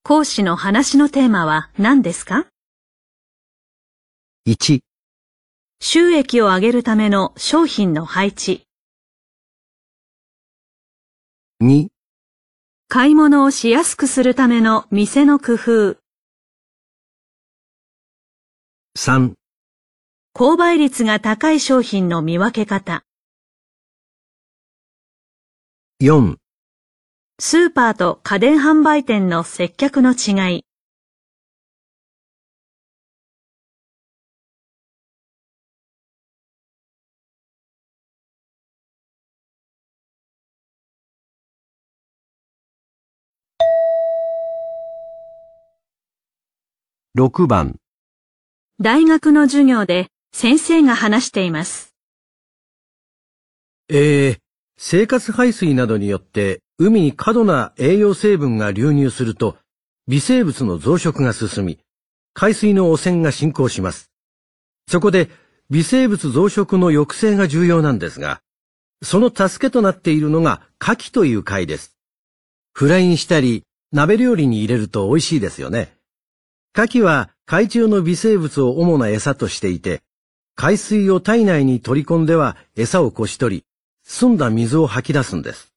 [0.07, 2.47] 講師の話のテーマは何ですか
[4.47, 4.81] ？1
[5.81, 8.67] 収益を上げるための商品の配置。
[11.63, 11.87] 2
[12.89, 15.97] 買い物をしやすくするための店の工夫。
[18.99, 19.33] 3
[20.35, 23.05] 購買率が高い商品の見分け方。
[26.03, 26.37] 4
[27.41, 30.65] スーパーと家電販売店の接客の違い。
[47.19, 47.81] 6番
[48.81, 51.97] 大学の授業で先生が話しています。
[53.89, 54.39] えー、
[54.79, 59.57] 生活排水などによって海に過度な栄養成分が流入すると
[60.09, 61.79] 微生物の増殖が進み、
[62.33, 64.11] 海水の汚染が進行します。
[64.89, 65.31] そこで
[65.71, 68.43] 微生物増殖の抑制が重要なんですが、
[69.03, 71.97] その助けとなっているのが牡蠣という貝です。
[72.73, 73.63] フライにしたり
[73.93, 75.97] 鍋料理に入れると美味しいですよね。
[76.77, 80.03] 牡蠣は海中の微生物を主な餌としていて、
[80.57, 83.65] 海水を体内に取り込んでは餌をこし取り、
[84.03, 85.74] 澄んだ水を吐き出すんです。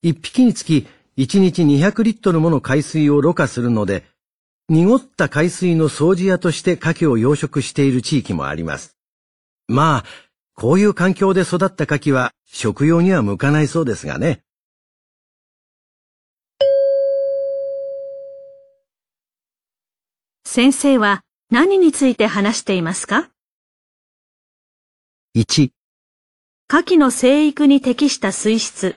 [0.00, 0.86] 一匹につき
[1.16, 4.04] 1日200リットルもの海水をろ過するので、
[4.68, 8.96] 濁った海水の掃除屋として牡蠣を養殖している地域もあります。
[9.66, 10.04] まあ、
[10.54, 14.42] こういう環境で育った牡蠣は食用には向かないそうですがね。
[20.44, 23.30] 先生は何について話していますか
[25.36, 25.72] ？1、牡
[26.68, 28.96] 蠣の生育に適した水質。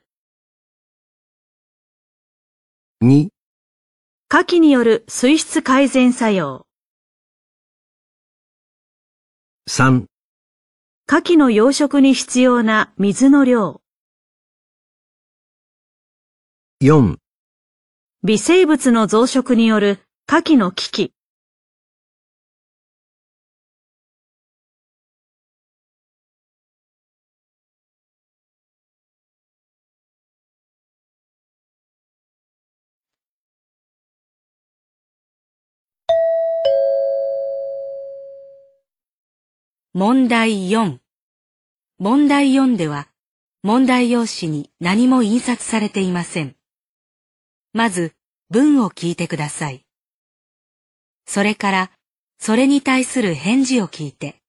[3.04, 3.30] 2、
[4.32, 6.68] 牡蠣による水質改善作用。
[9.68, 10.06] 3、
[11.10, 13.82] 牡蠣の養殖に必要な水の量。
[16.84, 17.18] 4、
[18.22, 19.98] 微生物の増殖による
[20.30, 21.14] 牡蠣の危機。
[39.94, 41.00] 問題4。
[42.00, 43.10] 問題4では、
[43.62, 46.56] 問題用紙に何も印刷されていません。
[47.74, 48.16] まず、
[48.50, 49.86] 文を聞いてください。
[51.26, 51.92] それから、
[52.40, 54.42] それに対する返事を聞いて、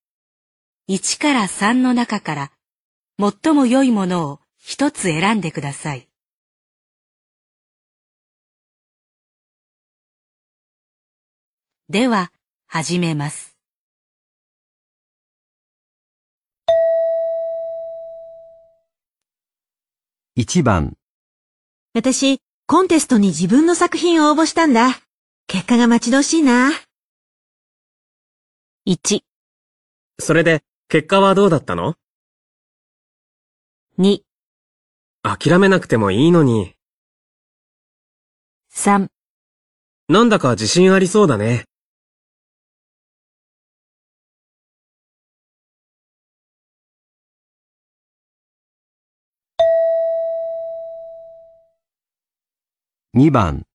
[0.89, 2.53] 1から3の中から、
[3.19, 6.09] 最も良いものを一つ選んでください。
[11.89, 12.31] では、
[12.69, 13.52] 始めます。
[20.35, 20.97] 1番、
[21.93, 24.99] 私、コンテストに自分の作品を応募したんだ。
[25.47, 26.71] 結果が待ち遠しいな。
[28.89, 29.21] 1、
[30.19, 31.97] それで、結果はどうだったの
[33.99, 34.21] ？2、
[35.23, 36.73] 諦めなくてもいいのに。
[38.73, 39.09] 3、
[40.09, 41.67] なんだか自信ありそうだね。
[53.15, 53.67] 2番。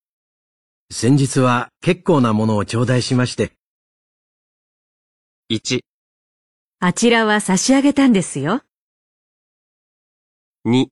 [0.92, 3.52] 先日は結構なものを頂戴しまして、
[5.50, 5.82] 1、
[6.80, 8.64] あちらは差し上げたんですよ。
[10.66, 10.88] 2、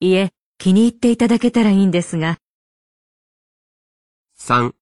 [0.00, 0.28] いえ、
[0.58, 2.36] 気に入っていただけたらいいんですが。
[4.38, 4.72] 3、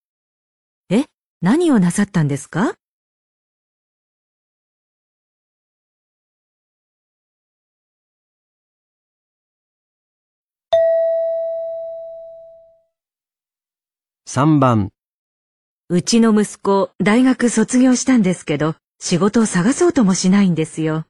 [0.90, 1.04] え、
[1.42, 2.74] 何をなさったんですか？
[14.36, 14.90] 3番、
[15.88, 21.06] うちの息子、大学卒業したんですけど、仕事を探そうともしないんですよ。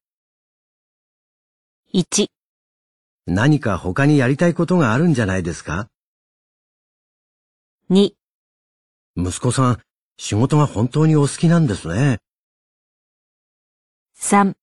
[1.92, 2.28] 1、
[3.26, 5.88] 何か他にやりたいことがあるんじゃないですか
[7.90, 8.12] ？2、
[9.16, 9.80] 息子さん、
[10.18, 12.20] 仕事が本当にお好きなんですね。
[14.16, 14.54] 3、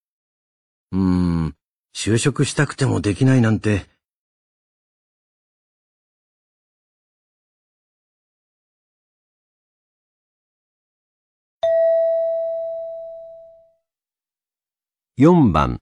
[0.94, 1.56] うーん、
[1.94, 3.92] 就職したくてもできないなんて。
[15.20, 15.80] 4番、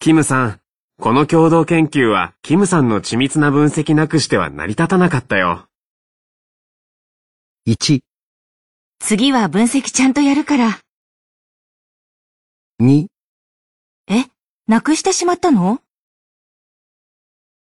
[0.00, 0.60] キムさん、
[1.00, 5.68] この共同研究は、キムさんの緻密な分析なくしては成り立たなかったよ。
[7.68, 8.00] 1、
[8.98, 10.80] 次は分析ちゃんとやるから。
[12.80, 13.06] 2、
[14.08, 14.24] え、
[14.66, 15.78] なくしてしまったの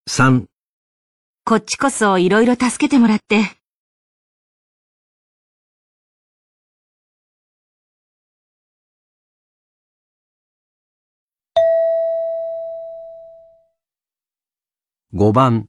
[0.09, 0.45] ？3、
[1.43, 3.57] こっちこそいろいろ助けてもらって。
[15.15, 15.67] 5番、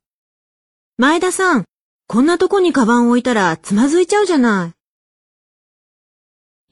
[0.96, 1.66] 前田さん、
[2.06, 4.72] こんなとこにカバンを置いたらつまずいちゃうじゃな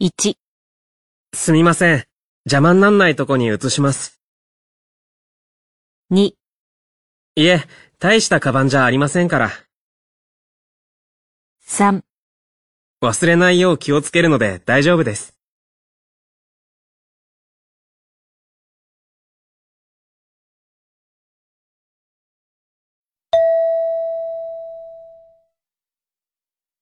[0.01, 0.07] い。
[0.09, 0.37] 1、
[1.35, 2.05] すみません。
[2.47, 4.23] 邪魔になんないとこに移します。
[6.13, 6.33] 2、
[7.35, 7.63] いえ、
[7.99, 9.51] 大したカバンじゃありませんから。
[11.67, 12.01] 3、
[13.03, 15.32] 忘れないよう気をつけるので大丈夫です。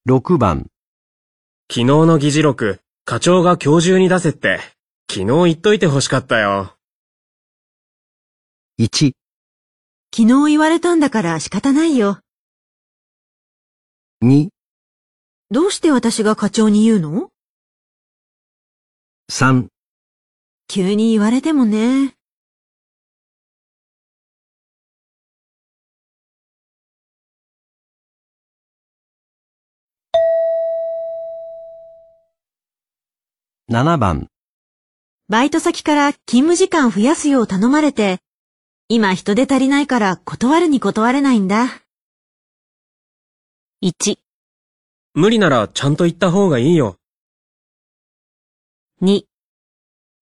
[0.09, 0.71] 6番、
[1.71, 4.59] 昨日の議事録、課長が今日中に出せって、
[5.11, 6.75] 昨日言っといて欲しかったよ。
[8.79, 9.13] 1、
[10.11, 12.21] 昨日言われたんだから仕方ないよ。
[14.25, 14.49] 2、
[15.51, 17.29] どうして私が課長に言うの
[19.31, 19.67] ？3、
[20.67, 22.15] 急に言われてもね。
[33.73, 34.27] 7番、
[35.29, 38.19] バイト先から勤務時間増やすよう頼まれて、
[38.89, 41.81] 今人手足りないから断るに断れないんだ。
[43.81, 44.19] 1、
[45.15, 46.97] 無理ならちゃんと言った方がいいよ。
[49.03, 49.23] 2、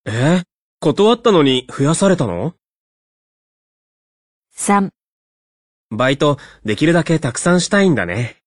[0.05, 0.43] え？
[0.81, 2.53] 断ったのに増やされたの
[4.55, 4.91] ？3、
[5.89, 6.37] バイト、
[6.67, 8.38] できるだけたくさんしたいんだね。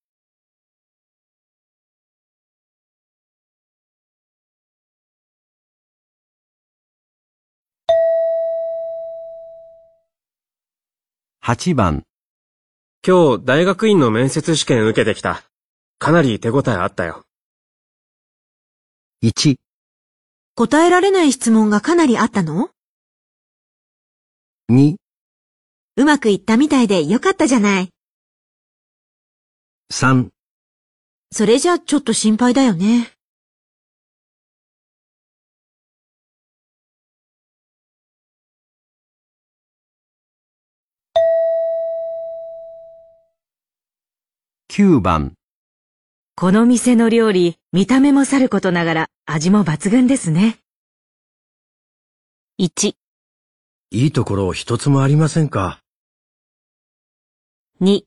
[11.44, 12.06] 8番、
[13.04, 15.42] 今日、大学院の面接試験受けてきた。
[15.98, 17.26] かなり手応えあったよ。
[19.24, 19.56] 1、
[20.54, 22.70] 答えられない質問がかなりあったの
[24.72, 24.98] ？2、
[25.96, 27.90] うまくいったみたいでよかったじゃない。
[29.92, 30.30] 3、
[31.32, 33.14] それじゃちょっと心配だよね。
[44.74, 45.34] 9番、
[46.38, 50.60] この店の料理、見た目もさることながら味も抜群ですね。
[52.58, 52.96] 1、
[53.92, 55.82] いいところ一つもありませんか
[57.82, 58.04] ？2、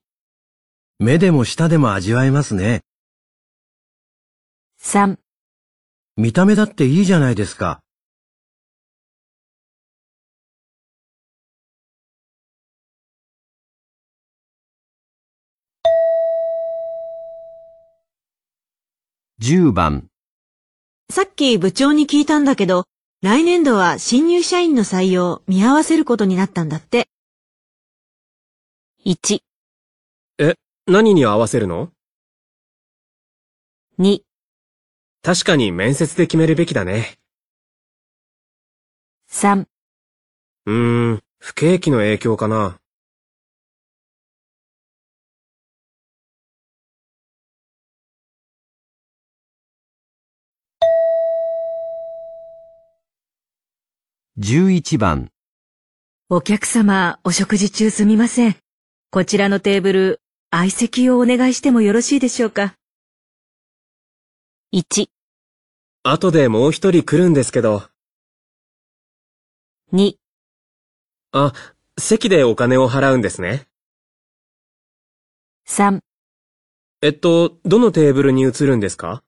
[1.01, 2.81] 目でも舌でも味わえますね。
[4.81, 5.19] 3、
[6.17, 7.84] 見た目だっていいじゃないですか。
[19.47, 20.09] 10番、
[21.11, 22.87] さっき部長に聞いたんだけど、
[23.21, 27.11] 来年度は新入社員の採用見合わせることになったんだって。
[29.05, 29.41] 1、
[30.87, 31.91] 何に合わせるの
[33.99, 34.23] ？2、
[35.21, 37.19] 確かに面接で決めるべきだね。
[39.31, 39.67] 3、
[40.65, 42.79] うーん、不景気の影響かな。
[54.37, 55.31] 11番、
[56.29, 58.57] お客様、お食事中すみません。
[59.13, 60.21] こちらのテーブル、
[60.51, 62.75] 相席をお願いしてもよろしいでしょうか
[64.75, 65.07] ？1、
[66.03, 67.85] 後でもう一人来るんですけど。
[69.93, 70.15] 2、
[71.31, 71.53] あ、
[71.97, 73.69] 席でお金を払うんですね。
[75.69, 76.01] 3、
[77.03, 79.23] えっと、どのテーブルに移るんですか？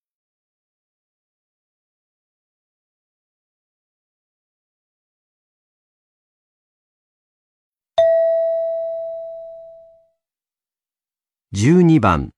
[11.67, 12.31] 12番、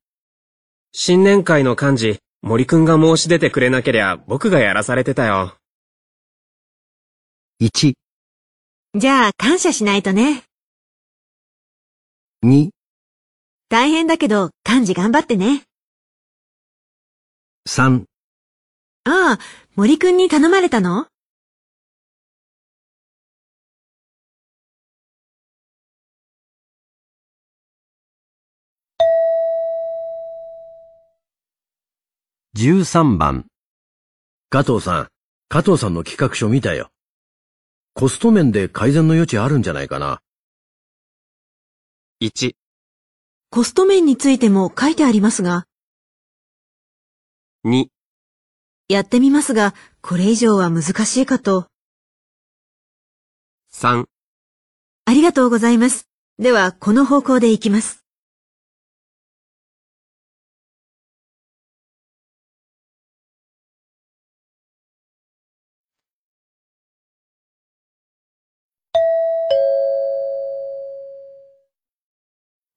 [0.91, 5.59] 新年会の幹事、森くんが申し出てくれなけりゃ僕がやらされてたよ。
[7.61, 7.93] 1、
[8.95, 10.45] じゃあ感謝しないとね。
[12.43, 12.71] 2、
[13.69, 15.65] 大変だけど幹事頑張ってね。
[17.69, 18.05] 3、
[19.05, 19.39] ああ、
[19.77, 21.07] 森くんに頼まれたの？
[32.61, 33.47] 13番。
[34.51, 35.09] 加藤さん、
[35.49, 36.91] 加藤さんの企画書見たよ。
[37.95, 40.21] コスト面で改善の余地あるんじゃないかな。
[42.21, 42.55] 1、
[43.51, 45.67] コスト面についても書いてありますが、
[47.65, 47.87] 2、
[48.89, 51.69] やってみますが、これ以上は難しいかと。
[53.73, 54.07] 3
[55.05, 56.09] ありがとうございます。
[56.41, 58.08] では、この方向で行きます。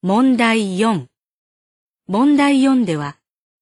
[0.04, 1.06] 問題4。
[2.08, 3.20] 問題4では、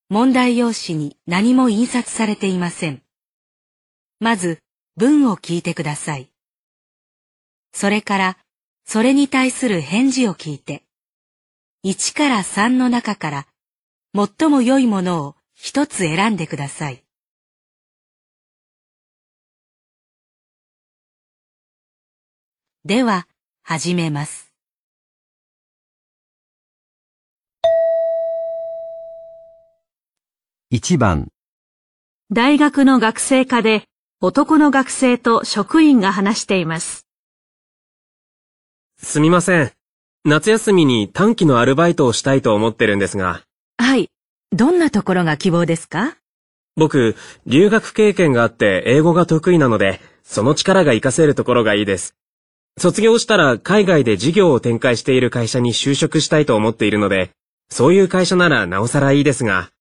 [0.08, 3.04] 問題用紙に何も印刷されていません。
[4.22, 4.64] まず、
[4.96, 6.32] 文を聞いてください。
[7.74, 8.38] それから、
[8.86, 10.86] それに対する返事を聞いて、
[11.84, 13.48] 1から3の中から、
[14.16, 17.04] 最も良いものを一つ選んでください。
[22.86, 23.28] では、
[23.62, 24.49] 始めます。
[30.72, 31.30] 1番、
[32.32, 33.86] 大学の学生課で
[34.22, 37.08] 男の学生と職員が話しています。
[39.02, 39.72] すみません。
[40.26, 43.42] 夏休みに短期のアルバイトをしたいと思ってるんですが、
[43.80, 44.12] はい。
[44.52, 46.18] どんなところが希望ですか？
[46.76, 47.16] 僕、
[47.48, 52.16] 留学経験があって英語が得意なので、その力が活かせるところがいいです。
[52.78, 57.32] 卒業したら海外で事業を展開している会社に就職したいと思っているので、
[57.72, 59.72] そういう会社ならなおさらいいですが。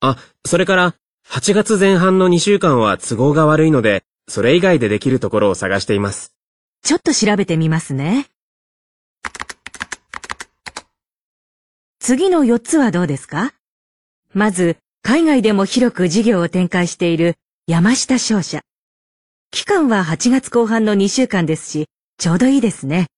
[0.00, 0.94] あ、それから、
[1.28, 6.34] 8月前半の2週間は都合が悪いので、それ以外でできるところを探しています。
[6.82, 8.26] ちょっと調べてみますね。
[11.98, 13.52] 次の4つはどうですか？
[14.32, 17.36] まず、海外でも広く事業を展開している
[17.66, 18.62] 山下商社。
[19.50, 23.08] 期間は8月後半の2週間ですし、ちょうどいいですね。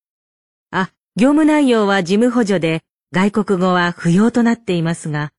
[0.73, 5.31] あ、業務内容は事務補助で、外国語は不要となっていますが、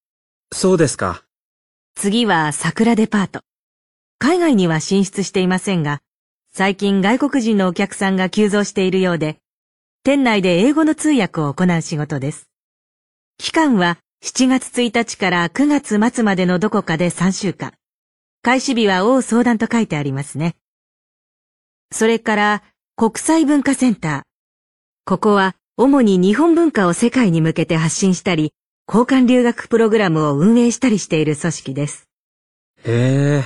[0.53, 1.22] そうですか。
[1.95, 3.41] 次は桜デパート。
[4.19, 6.01] 海外には進出していませんが、
[6.51, 9.37] 最近外国人のお客さんが急増しているようで、
[10.03, 12.49] 店内で英語の通訳を行う仕事です。
[13.37, 17.73] 期間は7月1日から9月末までのどこかで3週間。
[18.41, 20.55] 開始日は大相談と書いてありますね。
[21.91, 22.63] それから
[22.97, 24.21] 国際文化センター。
[25.05, 28.53] ここは主に日本文化を世界に向けて発信したり、
[28.87, 32.09] 交換留学プログラムを運営したりしている組織です。
[32.83, 33.43] へえ。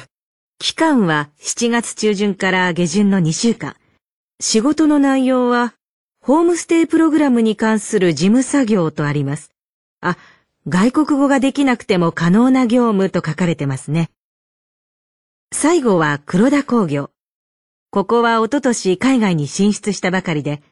[0.60, 3.76] 期間は7月中旬から下旬の2週間。
[4.40, 5.76] 仕事の内容は、
[6.22, 9.52] ホームステイプログラムに関する事務作業とあります。
[10.02, 10.18] あ、
[10.68, 14.10] 外国語ができなくても可能な業務と書かれてますね。
[15.54, 17.12] 最後は黒田工業。
[17.92, 20.64] ここは一昨年海外に進出したばかりで、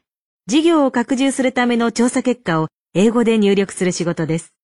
[0.47, 4.54] 事業を拡充するための調査結果を英語で入力する仕事です。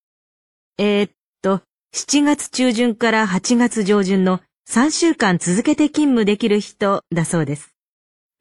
[0.84, 1.12] えー、っ
[1.44, 1.62] と、
[1.94, 7.76] 7月中旬から8月上旬の3週間続けて勤務できる人だそうです。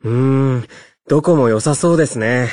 [0.03, 0.65] うーん、
[1.07, 2.49] どこも良さそうですね。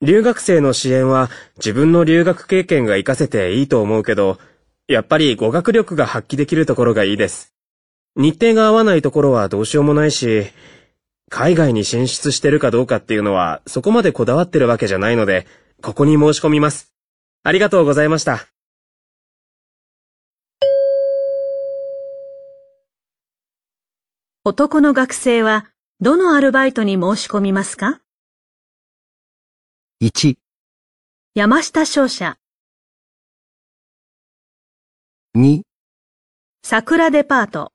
[0.00, 4.38] 留学生の支援は自分の留学経験が活かせていいと思うけど、
[4.88, 7.52] やっぱり語学力が発揮できるところがいいです。
[8.16, 10.46] 日程が合わないところはどうしようもないし、
[11.28, 15.46] 海外に進出してるかどうかっていうのはそこまでこだわってるわけじゃないので、
[15.82, 16.94] ここに申し込みます。
[17.42, 18.46] ありがとうございました。
[24.44, 25.70] 男の学生は
[26.00, 28.00] どのアルバイトに申し込みますか
[30.02, 30.34] ？1、
[31.36, 32.38] 山下商社、
[35.36, 35.60] 2、
[36.64, 37.72] 桜デパート、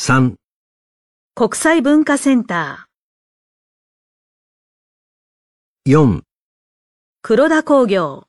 [0.00, 0.34] 3、
[1.36, 6.22] 国際文化センター、4、
[7.22, 8.26] 黒田工業、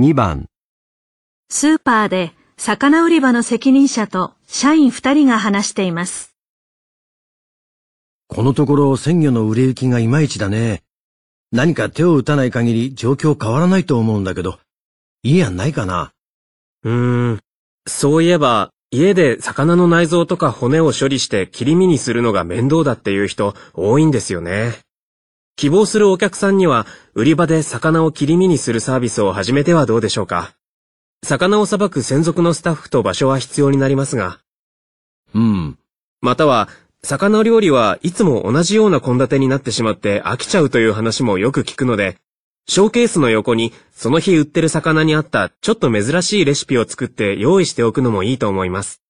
[0.00, 0.46] 2番、
[1.50, 6.36] スーパーで魚売り場の責任者と社員2人が話しています。
[8.28, 10.84] このところ鮮魚の売れ行きがいまいちだね。
[11.50, 14.60] 何か手を打たない限り状況変わらないと思うんだけど、
[15.24, 16.12] いい案ないかな
[16.84, 17.40] うーん。
[17.88, 24.78] そういえば、家で魚の内臓とか骨を処理して切り身にするのが面倒だっていう人多いんですよね。
[25.58, 30.54] 希望するお客さんには、売り場で魚を切り身にするサービスを始めてはどうでしょうか。
[31.24, 34.38] 魚をさばく専属のスタッフと場所は必要になりますが、
[35.34, 35.76] うん。
[36.20, 36.68] または、
[37.02, 42.18] 魚料理はいつも同じような献立になってしまって飽きちゃうという話もよく聞くので、
[42.68, 49.02] ショーケースの横にその日売ってる魚に合ったちょっと珍しいレシピを作って用意しておくのもいいと思います。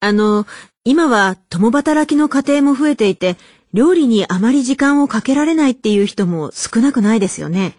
[0.00, 0.46] あの、
[0.84, 3.36] 今は共働きの家庭も増えていて、
[3.72, 7.76] 料理にあまり時間をかけられないっていう人も少なくないですよね。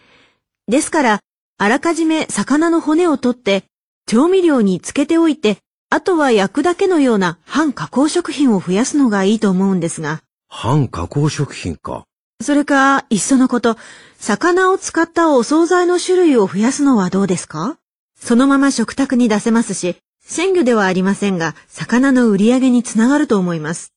[0.68, 1.20] ですから、
[1.58, 3.66] あらかじめ魚の骨を取って、
[4.08, 5.58] 調味料につけておいて、
[5.90, 10.22] あとは焼くだけのような半加工食品を増やすのがいいと思うんですが。
[10.48, 12.06] 半加工食品か。
[12.42, 13.76] それか、いっそのこと、
[14.18, 17.78] 魚を使ったお惣菜の種類を増やすのはどうですか？
[18.18, 23.94] そのまま食卓に出せますし、鮮魚ではありませんが、魚の売り上げにつながると思います。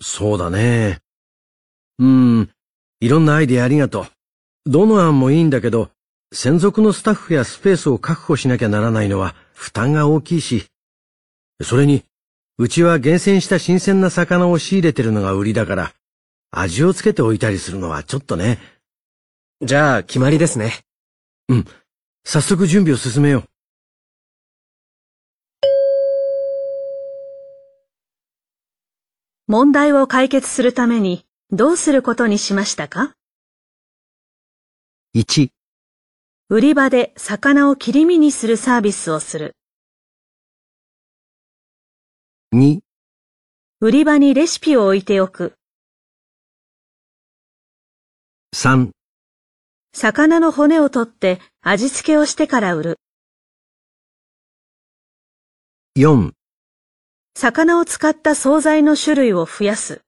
[0.00, 1.00] そうだね。
[2.02, 2.50] うーん。
[3.00, 4.06] いろんなアイデアありがとう。
[4.70, 5.90] どの案もいいんだけど、
[6.32, 10.66] 専属のスタッフやスペースを確保しなきゃならないのは負担が大きいし、
[11.62, 12.04] それに、
[12.58, 15.94] うちは厳選した新鮮な魚を仕入れてるのが売りだから、
[16.50, 18.58] 味をつけておいたりするのはちょっとね。
[19.60, 20.80] じゃあ、決まりですね。
[22.24, 23.44] 早速準備を進めよう。
[29.46, 33.12] 問題を解決するためにどうすることにしましたか
[35.14, 35.50] ？1、
[36.48, 39.54] 売り場で魚を切り身にするサービスをする。
[42.54, 42.80] 2、
[43.80, 45.52] 売り場にレシピを置いておく。
[48.56, 48.92] 3、
[49.92, 53.00] 魚の骨を取って味付けをしてから売る。
[55.98, 56.32] 4、
[57.34, 60.00] 魚を使った惣菜の種類を増やす。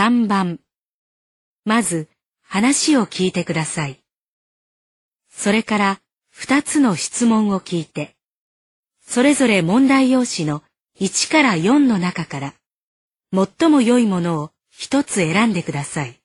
[0.00, 0.60] 3番。
[1.66, 2.08] まず、
[2.40, 4.02] 話を聞いてください。
[5.28, 6.00] それから、
[6.34, 8.16] 2つの質問を聞いて、
[9.02, 10.62] それぞれ問題用紙の
[10.98, 12.54] 1から4の中から、
[13.34, 16.18] 最も良いものを1つ選んでください。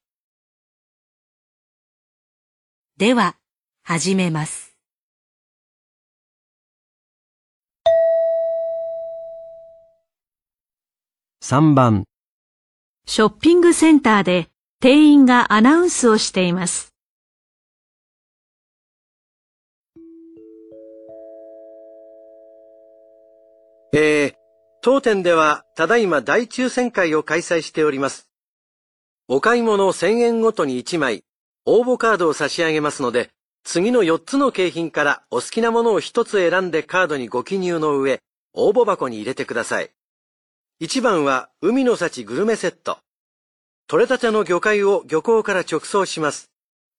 [2.95, 3.35] では、
[3.83, 4.77] 始めます。
[11.41, 12.05] 3番、
[13.07, 14.49] ショッピングセンターで
[14.79, 16.91] 店員がアナウンスをしています。
[23.93, 24.33] えー、
[24.81, 28.27] 当店ではただいま大抽選会を開催しております。
[29.27, 31.23] お買い物1000円ごとに1枚、
[31.65, 33.29] 応募カードを差し上げますので、
[33.63, 38.19] 次の4つの景品からお好きなものを1つ選んでカードにご記入の上、
[38.53, 39.91] 応募箱に入れてください。
[40.81, 42.99] 1番は海の幸グルメセット。
[43.87, 46.51] 取れたての魚介を漁港から直送します。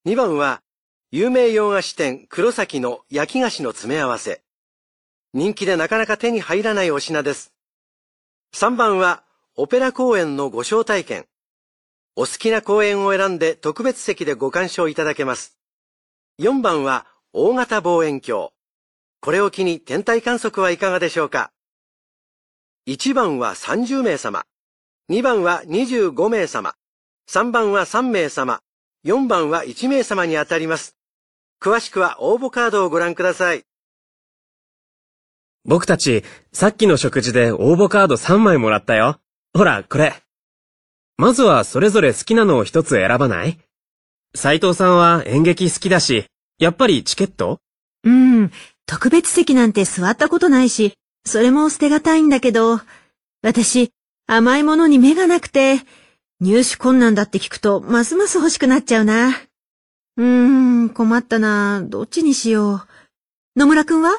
[0.07, 0.61] 2番は
[1.11, 4.41] 有名洋菓子店黒崎の焼き菓子の詰め合わせ。
[5.33, 7.53] 人気でなかなか手に入らないお品です。
[8.55, 9.23] 3番は、
[9.55, 11.27] オペラ公演のご招待券。
[12.15, 15.57] お好きな公演を選んで特別席でご鑑賞いただけます。
[16.39, 18.49] 4番は、大型望遠鏡。
[19.21, 21.51] これを機に天体観測はいかがでしょうか
[22.87, 24.45] ?1 番は30名様。
[25.11, 26.73] 2番は25名様。
[27.29, 28.61] 3番は3名様。
[29.05, 30.95] 4番は1名様に当たります。
[31.61, 33.63] 詳しくは応募カードをご覧ください。
[35.65, 36.23] 僕たち、
[36.53, 39.19] さっきの食事で応募カード3枚もらったよ。
[39.53, 40.15] ほら、これ。
[41.17, 43.59] まずはそれぞれ好きなのを一つ選ばない？
[44.33, 46.25] 斉藤さんは演劇好きだし、
[46.57, 47.59] やっぱりチケット？
[48.03, 48.51] うん。
[48.85, 50.93] 特別席なんて座ったことないし、
[51.27, 52.79] それも捨てがたいんだけど、
[53.43, 53.91] 私、
[54.25, 55.81] 甘いものに目がなくて、
[56.39, 59.29] 入手困難だって聞くと、ますます欲しくなっちゃうな。
[59.29, 61.83] うーん、困ったな。
[61.83, 63.59] どっちにしよう。
[63.59, 64.11] 野村くんは？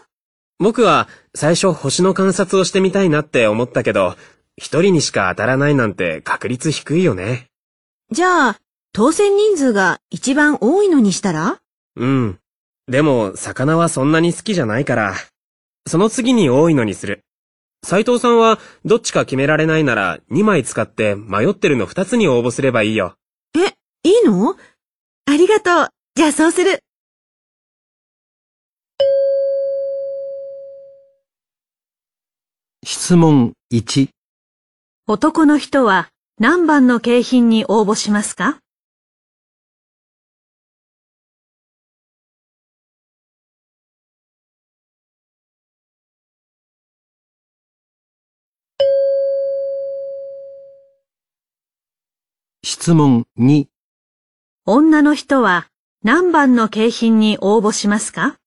[0.58, 4.16] 僕は最初星の観察をしてみたいなって思ったけど、
[4.56, 7.46] 一人にしか当たらないなんて確率低いよね。
[8.10, 8.60] じゃあ、
[8.92, 11.60] 当選人数が一番多いのにしたら？
[11.96, 12.38] うん。
[12.88, 15.14] でも、魚はそんなに好きじゃないから、
[15.88, 17.24] その次に多いのにする。
[17.84, 23.14] 斉藤さんは、どっちか決められないなら、2枚使って迷ってるの2つに応募すればいいよ。
[23.56, 24.56] え、いいの？
[25.26, 25.88] ありがとう。
[26.14, 26.80] じゃあそうする。
[32.84, 34.08] 質問1、
[35.06, 36.08] 男の人は
[36.38, 38.58] 何番の景品に応募しますか？
[52.80, 53.66] 質問2、
[54.64, 55.66] 女の人は
[56.04, 58.38] 何番の景品に応募しますか？